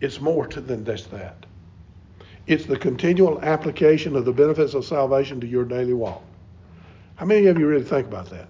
It's 0.00 0.20
more 0.20 0.46
to, 0.48 0.60
than 0.60 0.84
just 0.84 1.10
that. 1.10 1.46
It's 2.46 2.66
the 2.66 2.78
continual 2.78 3.40
application 3.42 4.16
of 4.16 4.24
the 4.24 4.32
benefits 4.32 4.74
of 4.74 4.84
salvation 4.84 5.40
to 5.40 5.46
your 5.46 5.64
daily 5.64 5.92
walk. 5.92 6.22
How 7.16 7.26
many 7.26 7.46
of 7.46 7.58
you 7.58 7.66
really 7.66 7.84
think 7.84 8.06
about 8.06 8.30
that? 8.30 8.48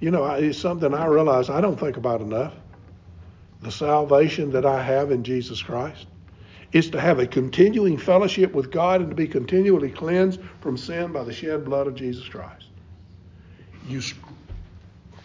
You 0.00 0.10
know, 0.10 0.24
it's 0.26 0.58
something 0.58 0.94
I 0.94 1.06
realize 1.06 1.50
I 1.50 1.60
don't 1.60 1.78
think 1.78 1.96
about 1.96 2.20
enough 2.20 2.54
the 3.60 3.70
salvation 3.70 4.50
that 4.52 4.64
I 4.64 4.82
have 4.82 5.10
in 5.10 5.24
Jesus 5.24 5.62
Christ 5.62 6.06
is 6.72 6.90
to 6.90 7.00
have 7.00 7.18
a 7.18 7.26
continuing 7.26 7.96
fellowship 7.96 8.52
with 8.52 8.70
God 8.70 9.00
and 9.00 9.10
to 9.10 9.16
be 9.16 9.26
continually 9.26 9.90
cleansed 9.90 10.40
from 10.60 10.76
sin 10.76 11.12
by 11.12 11.24
the 11.24 11.32
shed 11.32 11.64
blood 11.64 11.86
of 11.86 11.94
Jesus 11.94 12.28
Christ. 12.28 12.66
You 13.88 14.02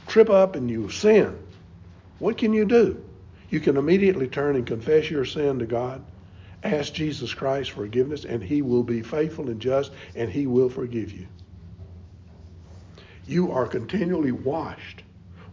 trip 0.07 0.29
up 0.29 0.55
and 0.55 0.69
you 0.69 0.89
sin. 0.89 1.37
What 2.19 2.37
can 2.37 2.53
you 2.53 2.65
do? 2.65 3.02
You 3.53 3.59
can 3.59 3.77
immediately 3.77 4.27
turn 4.27 4.55
and 4.55 4.65
confess 4.65 5.11
your 5.11 5.25
sin 5.25 5.59
to 5.59 5.67
God, 5.67 6.03
ask 6.63 6.91
Jesus 6.91 7.35
Christ 7.35 7.69
forgiveness, 7.69 8.25
and 8.25 8.43
He 8.43 8.63
will 8.63 8.81
be 8.81 9.03
faithful 9.03 9.47
and 9.47 9.61
just 9.61 9.91
and 10.15 10.27
He 10.27 10.47
will 10.47 10.69
forgive 10.69 11.11
you. 11.11 11.27
You 13.27 13.51
are 13.51 13.67
continually 13.67 14.31
washed. 14.31 15.03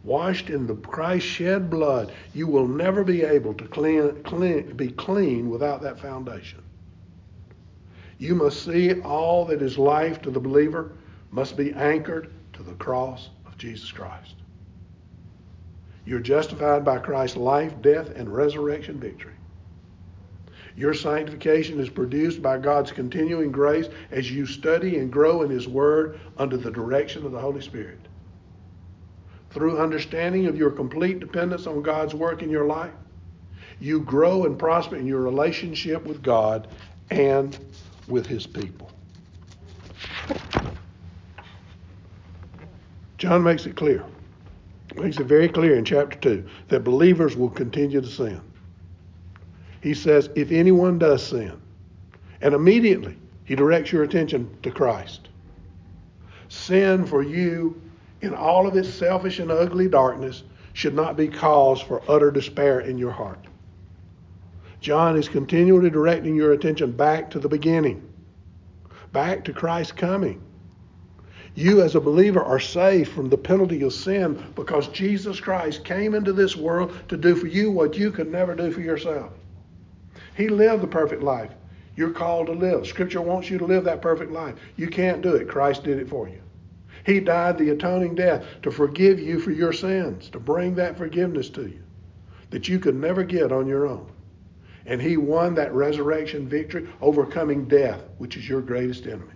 Washed 0.02 0.48
in 0.48 0.66
the 0.66 0.76
Christ 0.76 1.26
shed 1.26 1.68
blood. 1.68 2.10
You 2.32 2.46
will 2.46 2.66
never 2.66 3.04
be 3.04 3.20
able 3.20 3.52
to 3.52 3.68
clean, 3.68 4.22
clean, 4.22 4.74
be 4.76 4.92
clean 4.92 5.50
without 5.50 5.82
that 5.82 6.00
foundation. 6.00 6.62
You 8.16 8.34
must 8.34 8.64
see 8.64 8.98
all 9.02 9.44
that 9.44 9.60
is 9.60 9.76
life 9.76 10.22
to 10.22 10.30
the 10.30 10.40
believer 10.40 10.92
must 11.32 11.54
be 11.54 11.74
anchored 11.74 12.32
to 12.54 12.62
the 12.62 12.72
cross 12.76 13.28
of 13.44 13.58
Jesus 13.58 13.92
Christ. 13.92 14.39
You're 16.10 16.18
justified 16.18 16.84
by 16.84 16.98
Christ's 16.98 17.36
life, 17.36 17.80
death, 17.82 18.10
and 18.16 18.28
resurrection 18.28 18.98
victory. 18.98 19.34
Your 20.74 20.92
sanctification 20.92 21.78
is 21.78 21.88
produced 21.88 22.42
by 22.42 22.58
God's 22.58 22.90
continuing 22.90 23.52
grace 23.52 23.86
as 24.10 24.28
you 24.28 24.44
study 24.44 24.98
and 24.98 25.12
grow 25.12 25.42
in 25.42 25.50
His 25.50 25.68
Word 25.68 26.18
under 26.36 26.56
the 26.56 26.72
direction 26.72 27.24
of 27.24 27.30
the 27.30 27.38
Holy 27.38 27.60
Spirit. 27.60 28.00
Through 29.50 29.78
understanding 29.78 30.46
of 30.46 30.56
your 30.56 30.72
complete 30.72 31.20
dependence 31.20 31.68
on 31.68 31.80
God's 31.80 32.12
work 32.12 32.42
in 32.42 32.50
your 32.50 32.66
life, 32.66 32.90
you 33.78 34.00
grow 34.00 34.46
and 34.46 34.58
prosper 34.58 34.96
in 34.96 35.06
your 35.06 35.20
relationship 35.20 36.04
with 36.04 36.24
God 36.24 36.66
and 37.10 37.56
with 38.08 38.26
His 38.26 38.48
people. 38.48 38.90
John 43.16 43.44
makes 43.44 43.64
it 43.66 43.76
clear, 43.76 44.04
makes 44.96 45.18
it 45.18 45.26
very 45.26 45.48
clear 45.48 45.76
in 45.76 45.84
chapter 45.84 46.18
2 46.18 46.44
that 46.68 46.84
believers 46.84 47.36
will 47.36 47.50
continue 47.50 48.00
to 48.00 48.06
sin 48.06 48.40
he 49.80 49.94
says, 49.94 50.28
if 50.34 50.50
anyone 50.50 50.98
does 50.98 51.26
sin, 51.26 51.60
and 52.42 52.54
immediately 52.54 53.16
he 53.44 53.54
directs 53.54 53.92
your 53.92 54.02
attention 54.02 54.48
to 54.62 54.70
Christ. 54.70 55.28
Sin 56.48 57.06
for 57.06 57.22
you, 57.22 57.80
in 58.20 58.34
all 58.34 58.66
of 58.66 58.76
its 58.76 58.88
selfish 58.88 59.38
and 59.38 59.50
ugly 59.50 59.88
darkness, 59.88 60.42
should 60.72 60.94
not 60.94 61.16
be 61.16 61.28
cause 61.28 61.80
for 61.80 62.02
utter 62.08 62.30
despair 62.30 62.80
in 62.80 62.98
your 62.98 63.10
heart. 63.10 63.46
John 64.80 65.16
is 65.16 65.28
continually 65.28 65.90
directing 65.90 66.34
your 66.34 66.52
attention 66.52 66.92
back 66.92 67.30
to 67.30 67.38
the 67.38 67.48
beginning, 67.48 68.06
back 69.12 69.44
to 69.44 69.52
Christ's 69.52 69.92
coming. 69.92 70.42
You, 71.54 71.82
as 71.82 71.94
a 71.94 72.00
believer, 72.00 72.42
are 72.42 72.60
saved 72.60 73.10
from 73.12 73.28
the 73.28 73.36
penalty 73.36 73.82
of 73.82 73.92
sin 73.92 74.42
because 74.54 74.88
Jesus 74.88 75.40
Christ 75.40 75.84
came 75.84 76.14
into 76.14 76.32
this 76.32 76.56
world 76.56 76.92
to 77.08 77.16
do 77.16 77.34
for 77.34 77.46
you 77.46 77.70
what 77.70 77.96
you 77.96 78.10
could 78.10 78.30
never 78.30 78.54
do 78.54 78.70
for 78.70 78.80
yourself. 78.80 79.32
He 80.36 80.48
lived 80.48 80.82
the 80.82 80.86
perfect 80.88 81.22
life. 81.22 81.52
You're 81.96 82.12
called 82.12 82.46
to 82.46 82.52
live. 82.52 82.86
Scripture 82.86 83.20
wants 83.20 83.50
you 83.50 83.58
to 83.58 83.66
live 83.66 83.84
that 83.84 84.00
perfect 84.00 84.30
life. 84.30 84.54
You 84.76 84.88
can't 84.88 85.22
do 85.22 85.34
it. 85.34 85.48
Christ 85.48 85.84
did 85.84 85.98
it 85.98 86.08
for 86.08 86.28
you. 86.28 86.40
He 87.04 87.20
died 87.20 87.58
the 87.58 87.70
atoning 87.70 88.14
death 88.14 88.44
to 88.62 88.70
forgive 88.70 89.18
you 89.18 89.40
for 89.40 89.50
your 89.50 89.72
sins, 89.72 90.28
to 90.30 90.38
bring 90.38 90.74
that 90.76 90.96
forgiveness 90.96 91.48
to 91.50 91.62
you 91.62 91.82
that 92.50 92.68
you 92.68 92.78
could 92.78 92.96
never 92.96 93.22
get 93.22 93.52
on 93.52 93.66
your 93.66 93.86
own. 93.86 94.10
And 94.86 95.00
he 95.00 95.16
won 95.16 95.54
that 95.54 95.72
resurrection 95.72 96.48
victory, 96.48 96.88
overcoming 97.00 97.66
death, 97.66 98.02
which 98.18 98.36
is 98.36 98.48
your 98.48 98.60
greatest 98.60 99.06
enemy, 99.06 99.32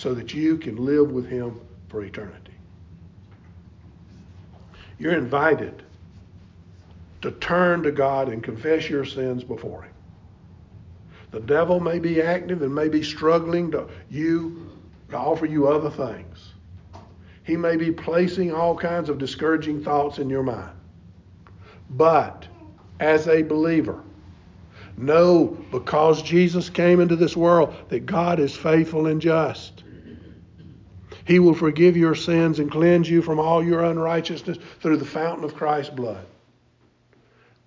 so 0.00 0.14
that 0.14 0.32
you 0.32 0.56
can 0.56 0.76
live 0.76 1.10
with 1.10 1.28
him 1.28 1.60
for 1.88 2.02
eternity. 2.02 2.54
You're 4.98 5.18
invited 5.18 5.82
to 7.20 7.32
turn 7.32 7.82
to 7.82 7.92
God 7.92 8.30
and 8.30 8.42
confess 8.42 8.88
your 8.88 9.04
sins 9.04 9.44
before 9.44 9.82
him. 9.82 9.92
The 11.32 11.40
devil 11.40 11.80
may 11.80 11.98
be 11.98 12.22
active 12.22 12.62
and 12.62 12.74
may 12.74 12.88
be 12.88 13.02
struggling 13.02 13.70
to 13.72 13.88
you 14.08 14.70
to 15.10 15.18
offer 15.18 15.44
you 15.44 15.68
other 15.68 15.90
things. 15.90 16.54
He 17.44 17.58
may 17.58 17.76
be 17.76 17.92
placing 17.92 18.54
all 18.54 18.74
kinds 18.74 19.10
of 19.10 19.18
discouraging 19.18 19.84
thoughts 19.84 20.18
in 20.18 20.30
your 20.30 20.42
mind. 20.42 20.78
But 21.90 22.46
as 23.00 23.28
a 23.28 23.42
believer, 23.42 24.02
know 24.96 25.58
because 25.70 26.22
Jesus 26.22 26.70
came 26.70 27.00
into 27.00 27.16
this 27.16 27.36
world 27.36 27.74
that 27.90 28.06
God 28.06 28.40
is 28.40 28.56
faithful 28.56 29.06
and 29.06 29.20
just. 29.20 29.84
He 31.26 31.38
will 31.38 31.54
forgive 31.54 31.96
your 31.96 32.14
sins 32.14 32.58
and 32.58 32.70
cleanse 32.70 33.08
you 33.08 33.22
from 33.22 33.38
all 33.38 33.62
your 33.62 33.84
unrighteousness 33.84 34.58
through 34.80 34.96
the 34.96 35.04
fountain 35.04 35.44
of 35.44 35.54
Christ's 35.54 35.94
blood. 35.94 36.24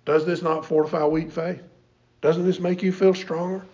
Does 0.04 0.26
this 0.26 0.42
not 0.42 0.66
fortify 0.66 1.04
weak 1.04 1.32
faith? 1.32 1.62
Doesn't 2.20 2.44
this 2.44 2.60
make 2.60 2.82
you 2.82 2.92
feel 2.92 3.14
stronger? 3.14 3.64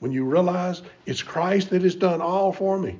When 0.00 0.12
you 0.12 0.24
realize 0.24 0.82
it's 1.06 1.22
Christ 1.22 1.70
that 1.70 1.82
has 1.82 1.94
done 1.94 2.20
all 2.20 2.52
for 2.52 2.78
me. 2.78 2.98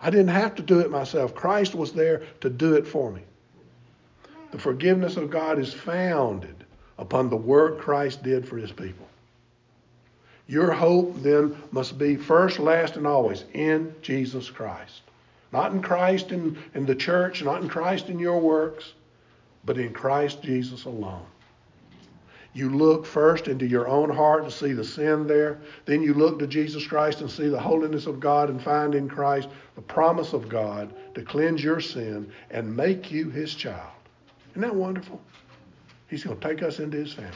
I 0.00 0.10
didn't 0.10 0.28
have 0.28 0.54
to 0.56 0.62
do 0.62 0.80
it 0.80 0.90
myself. 0.90 1.34
Christ 1.34 1.74
was 1.74 1.92
there 1.92 2.22
to 2.40 2.50
do 2.50 2.74
it 2.74 2.86
for 2.86 3.10
me. 3.10 3.22
The 4.50 4.58
forgiveness 4.58 5.16
of 5.16 5.30
God 5.30 5.58
is 5.58 5.72
founded 5.72 6.64
upon 6.98 7.30
the 7.30 7.36
work 7.36 7.80
Christ 7.80 8.22
did 8.22 8.46
for 8.46 8.56
his 8.58 8.70
people. 8.70 9.06
Your 10.46 10.72
hope 10.72 11.22
then 11.22 11.56
must 11.70 11.98
be 11.98 12.16
first, 12.16 12.58
last, 12.58 12.96
and 12.96 13.06
always 13.06 13.44
in 13.54 13.94
Jesus 14.02 14.50
Christ. 14.50 15.02
Not 15.52 15.72
in 15.72 15.82
Christ 15.82 16.32
in, 16.32 16.58
in 16.74 16.86
the 16.86 16.94
church, 16.94 17.42
not 17.42 17.62
in 17.62 17.68
Christ 17.68 18.08
in 18.08 18.18
your 18.18 18.40
works, 18.40 18.94
but 19.64 19.78
in 19.78 19.92
Christ 19.92 20.42
Jesus 20.42 20.86
alone. 20.86 21.26
You 22.54 22.68
look 22.68 23.06
first 23.06 23.48
into 23.48 23.66
your 23.66 23.88
own 23.88 24.10
heart 24.10 24.44
to 24.44 24.50
see 24.50 24.72
the 24.72 24.84
sin 24.84 25.26
there. 25.26 25.58
Then 25.86 26.02
you 26.02 26.12
look 26.12 26.38
to 26.38 26.46
Jesus 26.46 26.86
Christ 26.86 27.20
and 27.20 27.30
see 27.30 27.48
the 27.48 27.60
holiness 27.60 28.06
of 28.06 28.20
God 28.20 28.50
and 28.50 28.62
find 28.62 28.94
in 28.94 29.08
Christ 29.08 29.48
the 29.74 29.80
promise 29.80 30.34
of 30.34 30.48
God 30.48 30.92
to 31.14 31.22
cleanse 31.22 31.64
your 31.64 31.80
sin 31.80 32.30
and 32.50 32.76
make 32.76 33.10
you 33.10 33.30
his 33.30 33.54
child. 33.54 33.92
Isn't 34.50 34.62
that 34.62 34.74
wonderful? 34.74 35.20
He's 36.08 36.24
going 36.24 36.38
to 36.38 36.48
take 36.48 36.62
us 36.62 36.78
into 36.78 36.98
his 36.98 37.14
family. 37.14 37.32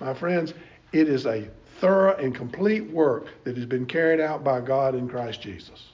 My 0.00 0.12
friends, 0.12 0.54
it 0.92 1.08
is 1.08 1.24
a 1.26 1.48
thorough 1.78 2.16
and 2.16 2.34
complete 2.34 2.90
work 2.90 3.28
that 3.44 3.56
has 3.56 3.66
been 3.66 3.86
carried 3.86 4.20
out 4.20 4.42
by 4.42 4.60
God 4.60 4.96
in 4.96 5.08
Christ 5.08 5.40
Jesus. 5.40 5.90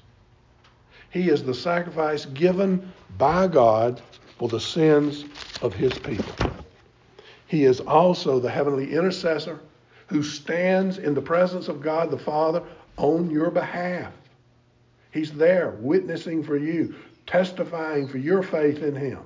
He 1.10 1.28
is 1.28 1.42
the 1.42 1.54
sacrifice 1.54 2.24
given 2.26 2.92
by 3.18 3.48
God 3.48 4.00
for 4.38 4.48
the 4.48 4.60
sins 4.60 5.24
of 5.60 5.74
his 5.74 5.92
people. 5.98 6.34
He 7.46 7.64
is 7.64 7.80
also 7.80 8.38
the 8.38 8.50
heavenly 8.50 8.92
intercessor 8.94 9.60
who 10.06 10.22
stands 10.22 10.98
in 10.98 11.14
the 11.14 11.20
presence 11.20 11.68
of 11.68 11.82
God 11.82 12.10
the 12.10 12.18
Father 12.18 12.62
on 12.96 13.30
your 13.30 13.50
behalf. 13.50 14.12
He's 15.12 15.32
there 15.32 15.70
witnessing 15.80 16.42
for 16.42 16.56
you, 16.56 16.94
testifying 17.26 18.06
for 18.06 18.18
your 18.18 18.42
faith 18.42 18.82
in 18.82 18.94
Him. 18.94 19.20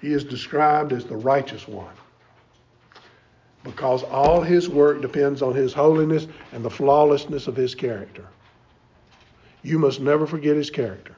He 0.00 0.12
is 0.12 0.22
described 0.22 0.92
as 0.92 1.04
the 1.04 1.16
righteous 1.16 1.66
one 1.66 1.94
because 3.64 4.04
all 4.04 4.40
His 4.40 4.68
work 4.68 5.02
depends 5.02 5.42
on 5.42 5.54
His 5.54 5.72
holiness 5.72 6.28
and 6.52 6.64
the 6.64 6.70
flawlessness 6.70 7.48
of 7.48 7.56
His 7.56 7.74
character. 7.74 8.26
You 9.62 9.78
must 9.78 10.00
never 10.00 10.26
forget 10.26 10.56
His 10.56 10.70
character. 10.70 11.14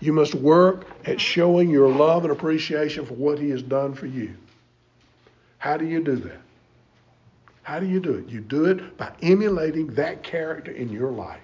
You 0.00 0.12
must 0.12 0.34
work 0.34 0.86
at 1.06 1.20
showing 1.20 1.70
your 1.70 1.88
love 1.88 2.24
and 2.24 2.32
appreciation 2.32 3.04
for 3.04 3.14
what 3.14 3.38
He 3.38 3.50
has 3.50 3.62
done 3.62 3.94
for 3.94 4.06
you. 4.06 4.34
How 5.58 5.76
do 5.76 5.86
you 5.86 6.02
do 6.02 6.16
that? 6.16 6.40
How 7.62 7.78
do 7.78 7.86
you 7.86 8.00
do 8.00 8.14
it? 8.14 8.28
You 8.28 8.40
do 8.40 8.64
it 8.64 8.96
by 8.96 9.12
emulating 9.22 9.88
that 9.94 10.22
character 10.22 10.70
in 10.70 10.90
your 10.90 11.10
life. 11.10 11.40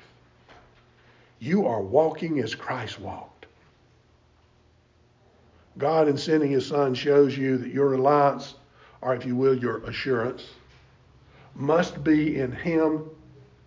You 1.38 1.66
are 1.66 1.82
walking 1.82 2.40
as 2.40 2.54
Christ 2.54 2.98
walked. 2.98 3.46
God, 5.76 6.08
in 6.08 6.16
sending 6.16 6.50
His 6.50 6.66
Son, 6.66 6.94
shows 6.94 7.36
you 7.36 7.58
that 7.58 7.68
your 7.68 7.88
reliance, 7.88 8.54
or 9.02 9.14
if 9.14 9.26
you 9.26 9.36
will, 9.36 9.54
your 9.54 9.78
assurance, 9.84 10.46
must 11.54 12.02
be 12.02 12.38
in 12.40 12.50
Him 12.50 13.04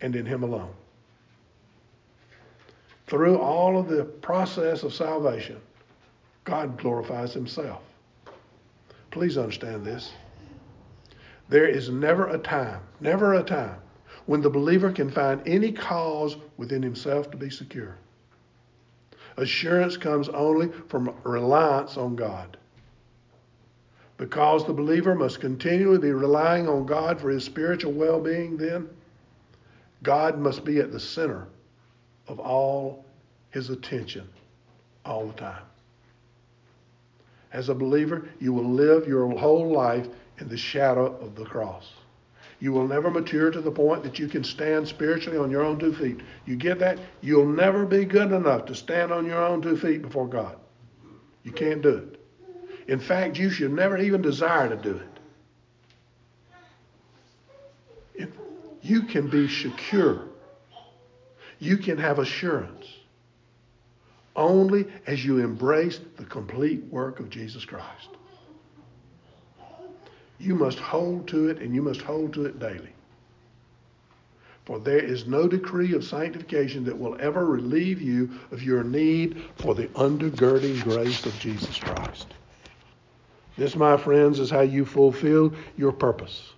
and 0.02 0.16
in 0.16 0.26
Him 0.26 0.42
alone 0.42 0.74
through 3.10 3.40
all 3.40 3.78
of 3.80 3.88
the 3.88 4.06
process 4.06 4.84
of 4.84 4.94
salvation, 4.94 5.60
God 6.44 6.78
glorifies 6.78 7.34
himself. 7.34 7.82
Please 9.10 9.38
understand 9.38 9.84
this. 9.84 10.12
There 11.50 11.68
is 11.68 11.90
never 11.90 12.28
a 12.28 12.38
time, 12.38 12.82
never 13.00 13.34
a 13.34 13.44
time, 13.44 13.78
when 14.28 14.42
the 14.42 14.50
believer 14.50 14.92
can 14.92 15.10
find 15.10 15.42
any 15.48 15.72
cause 15.72 16.38
within 16.58 16.84
himself 16.84 17.32
to 17.32 17.38
be 17.38 17.50
secure. 17.50 17.98
Assurance 19.38 19.98
comes 19.98 20.30
only 20.30 20.70
from 20.88 21.16
reliance 21.24 21.98
on 21.98 22.16
God. 22.16 22.58
Because 24.18 24.68
the 24.68 24.74
believer 24.74 25.16
must 25.16 25.40
continually 25.40 25.98
be 25.98 26.12
relying 26.12 26.68
on 26.68 26.86
God 26.86 27.20
for 27.20 27.30
his 27.30 27.44
spiritual 27.44 27.94
well 27.94 28.20
being, 28.20 28.58
then, 28.58 28.88
God 30.04 30.38
must 30.38 30.64
be 30.64 30.80
at 30.80 30.92
the 30.92 31.00
center 31.00 31.48
of 32.30 32.40
all 32.40 33.04
his 33.50 33.70
attention 33.70 34.28
all 35.06 35.28
the 35.28 35.34
time. 35.34 35.64
As 37.52 37.68
a 37.68 37.76
believer, 37.76 38.30
you 38.40 38.54
will 38.54 38.70
live 38.70 39.08
your 39.08 39.28
whole 39.38 39.72
life 39.72 40.08
in 40.38 40.48
the 40.48 40.58
shadow 40.58 41.18
of 41.18 41.36
the 41.36 41.44
cross. 41.44 41.92
You 42.62 42.72
will 42.72 42.88
never 42.88 43.10
mature 43.10 43.52
to 43.52 43.62
the 43.62 43.72
point 43.72 44.04
that 44.04 44.20
you 44.20 44.28
can 44.28 44.44
stand 44.44 44.88
spiritually 44.88 45.38
on 45.38 45.50
your 45.50 45.64
own 45.64 45.80
two 45.80 45.94
feet. 45.94 46.20
You 46.46 46.56
get 46.56 46.80
that? 46.80 47.00
You'll 47.22 47.48
never 47.48 47.86
be 47.86 48.06
good 48.06 48.32
enough 48.32 48.66
to 48.66 48.76
stand 48.76 49.12
on 49.12 49.26
your 49.26 49.44
own 49.44 49.62
two 49.62 49.78
feet 49.78 50.02
before 50.02 50.28
God. 50.28 50.58
You 51.44 51.52
can't 51.52 51.82
do 51.82 51.96
it. 51.96 52.20
In 52.88 53.00
fact, 53.00 53.38
you 53.38 53.50
should 53.50 53.72
never 53.72 53.98
even 53.98 54.22
desire 54.22 54.70
to 54.70 54.76
do 54.76 54.96
it. 54.98 55.10
you 58.82 59.04
can 59.04 59.30
be 59.30 59.48
secure. 59.48 60.29
You 61.60 61.78
can 61.78 61.98
have 61.98 62.20
assurance 62.20 62.88
only 64.36 64.88
as 65.06 65.24
you 65.24 65.40
embrace 65.40 66.00
the 66.18 66.24
complete 66.24 66.84
work 66.86 67.20
of 67.20 67.30
Jesus 67.30 67.66
Christ. 67.66 68.10
You 70.40 70.56
must 70.56 70.80
hold 70.80 71.28
to 71.28 71.50
it 71.50 71.60
and 71.60 71.76
you 71.76 71.82
must 71.82 72.02
hold 72.02 72.34
to 72.34 72.46
it 72.46 72.60
daily. 72.60 72.94
For 74.66 74.80
there 74.80 75.00
is 75.00 75.26
no 75.26 75.48
decree 75.48 75.94
of 75.94 76.04
sanctification 76.04 76.86
that 76.86 76.98
will 76.98 77.18
ever 77.20 77.46
relieve 77.46 78.02
you 78.02 78.30
of 78.52 78.64
your 78.64 78.84
need 78.84 79.44
for 79.58 79.76
the 79.76 79.88
undergirding 79.88 80.82
grace 80.84 81.26
of 81.26 81.38
Jesus 81.40 81.78
Christ. 81.78 82.28
This, 83.58 83.76
my 83.76 83.98
friends, 83.98 84.40
is 84.40 84.50
how 84.50 84.62
you 84.62 84.86
fulfill 84.86 85.54
your 85.76 85.92
purpose. 85.92 86.54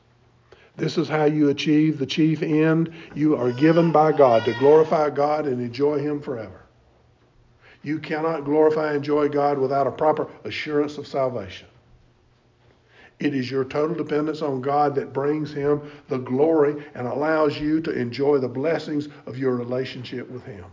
This 0.78 0.98
is 0.98 1.08
how 1.08 1.26
you 1.26 1.50
achieve 1.50 2.00
the 2.00 2.06
chief 2.06 2.42
end 2.42 2.94
you 3.14 3.36
are 3.36 3.52
given 3.52 3.92
by 3.92 4.12
God 4.12 4.46
to 4.46 4.54
glorify 4.54 5.10
God 5.10 5.46
and 5.46 5.62
enjoy 5.62 6.00
Him 6.00 6.22
forever. 6.22 6.62
You 7.84 8.00
cannot 8.00 8.46
glorify 8.46 8.88
and 8.88 8.98
enjoy 8.98 9.30
God 9.30 9.58
without 9.58 9.88
a 9.88 9.92
proper 9.92 10.28
assurance 10.44 10.98
of 10.98 11.08
salvation. 11.08 11.68
It 13.20 13.36
is 13.36 13.52
your 13.52 13.66
total 13.66 13.96
dependence 13.96 14.42
on 14.42 14.62
God 14.62 14.96
that 14.96 15.14
brings 15.14 15.54
Him 15.54 15.92
the 16.08 16.18
glory 16.18 16.84
and 16.96 17.08
allows 17.08 17.60
you 17.60 17.82
to 17.82 17.92
enjoy 17.92 18.40
the 18.40 18.48
blessings 18.48 19.10
of 19.26 19.38
your 19.38 19.56
relationship 19.56 20.30
with 20.30 20.44
Him. 20.44 20.66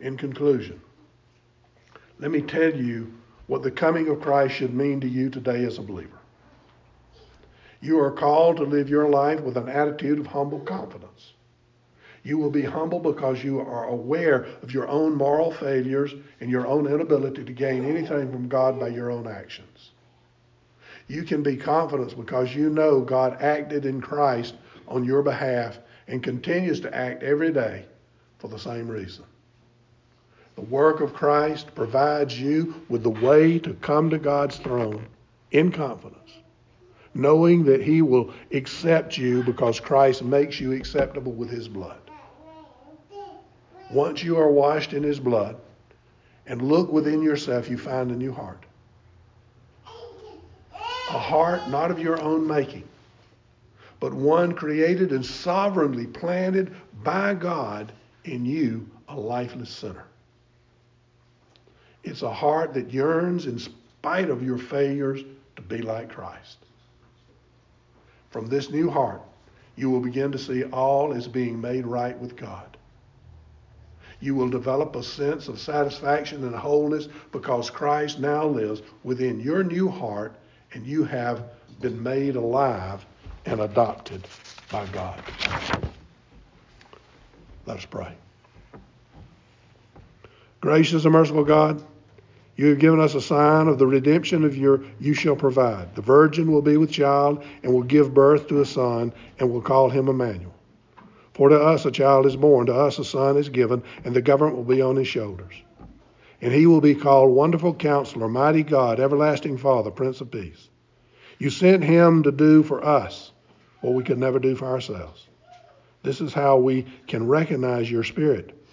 In 0.00 0.16
conclusion, 0.16 0.80
let 2.18 2.30
me 2.30 2.42
tell 2.42 2.74
you 2.74 3.12
what 3.46 3.62
the 3.62 3.70
coming 3.70 4.08
of 4.08 4.20
Christ 4.20 4.54
should 4.54 4.74
mean 4.74 5.00
to 5.00 5.08
you 5.08 5.30
today 5.30 5.64
as 5.64 5.78
a 5.78 5.82
believer. 5.82 6.18
You 7.84 8.00
are 8.00 8.10
called 8.10 8.56
to 8.56 8.62
live 8.62 8.88
your 8.88 9.10
life 9.10 9.42
with 9.42 9.58
an 9.58 9.68
attitude 9.68 10.18
of 10.18 10.26
humble 10.26 10.60
confidence. 10.60 11.34
You 12.22 12.38
will 12.38 12.50
be 12.50 12.62
humble 12.62 12.98
because 12.98 13.44
you 13.44 13.60
are 13.60 13.84
aware 13.88 14.46
of 14.62 14.72
your 14.72 14.88
own 14.88 15.14
moral 15.14 15.52
failures 15.52 16.14
and 16.40 16.50
your 16.50 16.66
own 16.66 16.86
inability 16.86 17.44
to 17.44 17.52
gain 17.52 17.84
anything 17.84 18.32
from 18.32 18.48
God 18.48 18.80
by 18.80 18.88
your 18.88 19.10
own 19.10 19.26
actions. 19.26 19.90
You 21.08 21.24
can 21.24 21.42
be 21.42 21.58
confident 21.58 22.16
because 22.16 22.54
you 22.54 22.70
know 22.70 23.02
God 23.02 23.42
acted 23.42 23.84
in 23.84 24.00
Christ 24.00 24.54
on 24.88 25.04
your 25.04 25.20
behalf 25.22 25.78
and 26.08 26.22
continues 26.22 26.80
to 26.80 26.96
act 26.96 27.22
every 27.22 27.52
day 27.52 27.84
for 28.38 28.48
the 28.48 28.58
same 28.58 28.88
reason. 28.88 29.26
The 30.54 30.62
work 30.62 31.02
of 31.02 31.12
Christ 31.12 31.74
provides 31.74 32.40
you 32.40 32.76
with 32.88 33.02
the 33.02 33.10
way 33.10 33.58
to 33.58 33.74
come 33.74 34.08
to 34.08 34.16
God's 34.16 34.56
throne 34.56 35.04
in 35.50 35.70
confidence, 35.70 36.30
knowing 37.14 37.64
that 37.64 37.82
He 37.82 38.02
will 38.02 38.32
accept 38.52 39.16
you 39.16 39.42
because 39.42 39.80
Christ 39.80 40.22
makes 40.22 40.60
you 40.60 40.72
acceptable 40.72 41.32
with 41.32 41.50
His 41.50 41.68
blood. 41.68 42.00
Once 43.88 44.22
you 44.22 44.36
are 44.36 44.50
washed 44.50 44.92
in 44.92 45.02
His 45.02 45.20
blood 45.20 45.56
and 46.46 46.60
look 46.60 46.90
within 46.90 47.22
yourself, 47.22 47.70
you 47.70 47.78
find 47.78 48.10
a 48.10 48.16
new 48.16 48.32
heart 48.32 48.64
a 51.08 51.18
heart 51.18 51.68
not 51.68 51.90
of 51.90 51.98
your 51.98 52.20
own 52.20 52.46
making, 52.46 52.88
but 54.00 54.14
one 54.14 54.52
created 54.52 55.12
and 55.12 55.24
sovereignly 55.24 56.06
planted 56.06 56.74
by 57.02 57.34
God 57.34 57.92
in 58.24 58.44
you, 58.46 58.88
a 59.08 59.14
lifeless 59.14 59.70
sinner. 59.70 60.04
It's 62.02 62.22
a 62.22 62.32
heart 62.32 62.74
that 62.74 62.92
yearns, 62.92 63.46
in 63.46 63.58
spite 63.58 64.30
of 64.30 64.42
your 64.42 64.58
failures, 64.58 65.22
to 65.56 65.62
be 65.62 65.78
like 65.78 66.10
Christ. 66.10 66.63
From 68.34 68.48
this 68.48 68.68
new 68.68 68.90
heart, 68.90 69.22
you 69.76 69.88
will 69.90 70.00
begin 70.00 70.32
to 70.32 70.38
see 70.38 70.64
all 70.64 71.12
as 71.12 71.28
being 71.28 71.60
made 71.60 71.86
right 71.86 72.18
with 72.18 72.34
God. 72.34 72.76
You 74.18 74.34
will 74.34 74.48
develop 74.48 74.96
a 74.96 75.04
sense 75.04 75.46
of 75.46 75.60
satisfaction 75.60 76.42
and 76.42 76.52
wholeness 76.52 77.06
because 77.30 77.70
Christ 77.70 78.18
now 78.18 78.44
lives 78.44 78.82
within 79.04 79.38
your 79.38 79.62
new 79.62 79.88
heart 79.88 80.34
and 80.72 80.84
you 80.84 81.04
have 81.04 81.44
been 81.80 82.02
made 82.02 82.34
alive 82.34 83.06
and 83.46 83.60
adopted 83.60 84.26
by 84.68 84.84
God. 84.86 85.22
Let 87.66 87.76
us 87.76 87.84
pray. 87.84 88.16
Gracious 90.60 91.04
and 91.04 91.12
merciful 91.12 91.44
God, 91.44 91.80
you 92.56 92.66
have 92.66 92.78
given 92.78 93.00
us 93.00 93.14
a 93.14 93.20
sign 93.20 93.66
of 93.66 93.78
the 93.78 93.86
redemption 93.86 94.44
of 94.44 94.56
your 94.56 94.82
you 95.00 95.14
shall 95.14 95.34
provide. 95.34 95.94
The 95.96 96.02
virgin 96.02 96.52
will 96.52 96.62
be 96.62 96.76
with 96.76 96.90
child 96.90 97.44
and 97.62 97.72
will 97.72 97.82
give 97.82 98.14
birth 98.14 98.46
to 98.48 98.60
a 98.60 98.66
son 98.66 99.12
and 99.38 99.50
will 99.50 99.60
call 99.60 99.90
him 99.90 100.08
Emmanuel. 100.08 100.54
For 101.32 101.48
to 101.48 101.60
us 101.60 101.84
a 101.84 101.90
child 101.90 102.26
is 102.26 102.36
born, 102.36 102.66
to 102.66 102.74
us 102.74 103.00
a 103.00 103.04
son 103.04 103.36
is 103.36 103.48
given, 103.48 103.82
and 104.04 104.14
the 104.14 104.22
government 104.22 104.56
will 104.56 104.64
be 104.74 104.80
on 104.80 104.94
his 104.94 105.08
shoulders. 105.08 105.54
And 106.40 106.52
he 106.52 106.66
will 106.66 106.80
be 106.80 106.94
called 106.94 107.34
Wonderful 107.34 107.74
Counselor, 107.74 108.28
Mighty 108.28 108.62
God, 108.62 109.00
Everlasting 109.00 109.58
Father, 109.58 109.90
Prince 109.90 110.20
of 110.20 110.30
Peace. 110.30 110.68
You 111.38 111.50
sent 111.50 111.82
him 111.82 112.22
to 112.22 112.30
do 112.30 112.62
for 112.62 112.84
us 112.84 113.32
what 113.80 113.94
we 113.94 114.04
could 114.04 114.18
never 114.18 114.38
do 114.38 114.54
for 114.54 114.66
ourselves. 114.66 115.26
This 116.04 116.20
is 116.20 116.32
how 116.32 116.58
we 116.58 116.86
can 117.08 117.26
recognize 117.26 117.90
your 117.90 118.04
spirit. 118.04 118.63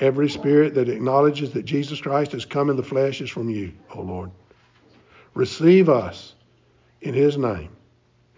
Every 0.00 0.28
spirit 0.28 0.74
that 0.74 0.88
acknowledges 0.88 1.52
that 1.52 1.64
Jesus 1.64 2.00
Christ 2.00 2.32
has 2.32 2.44
come 2.44 2.68
in 2.68 2.76
the 2.76 2.82
flesh 2.82 3.20
is 3.20 3.30
from 3.30 3.48
you, 3.48 3.72
O 3.94 4.00
Lord. 4.00 4.30
Receive 5.34 5.88
us 5.88 6.34
in 7.00 7.14
his 7.14 7.38
name 7.38 7.70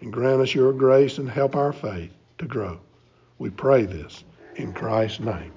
and 0.01 0.13
grant 0.13 0.41
us 0.41 0.53
your 0.53 0.73
grace 0.73 1.17
and 1.17 1.29
help 1.29 1.55
our 1.55 1.73
faith 1.73 2.11
to 2.37 2.45
grow. 2.45 2.79
We 3.39 3.49
pray 3.49 3.85
this 3.85 4.23
in 4.55 4.73
Christ's 4.73 5.19
name. 5.19 5.53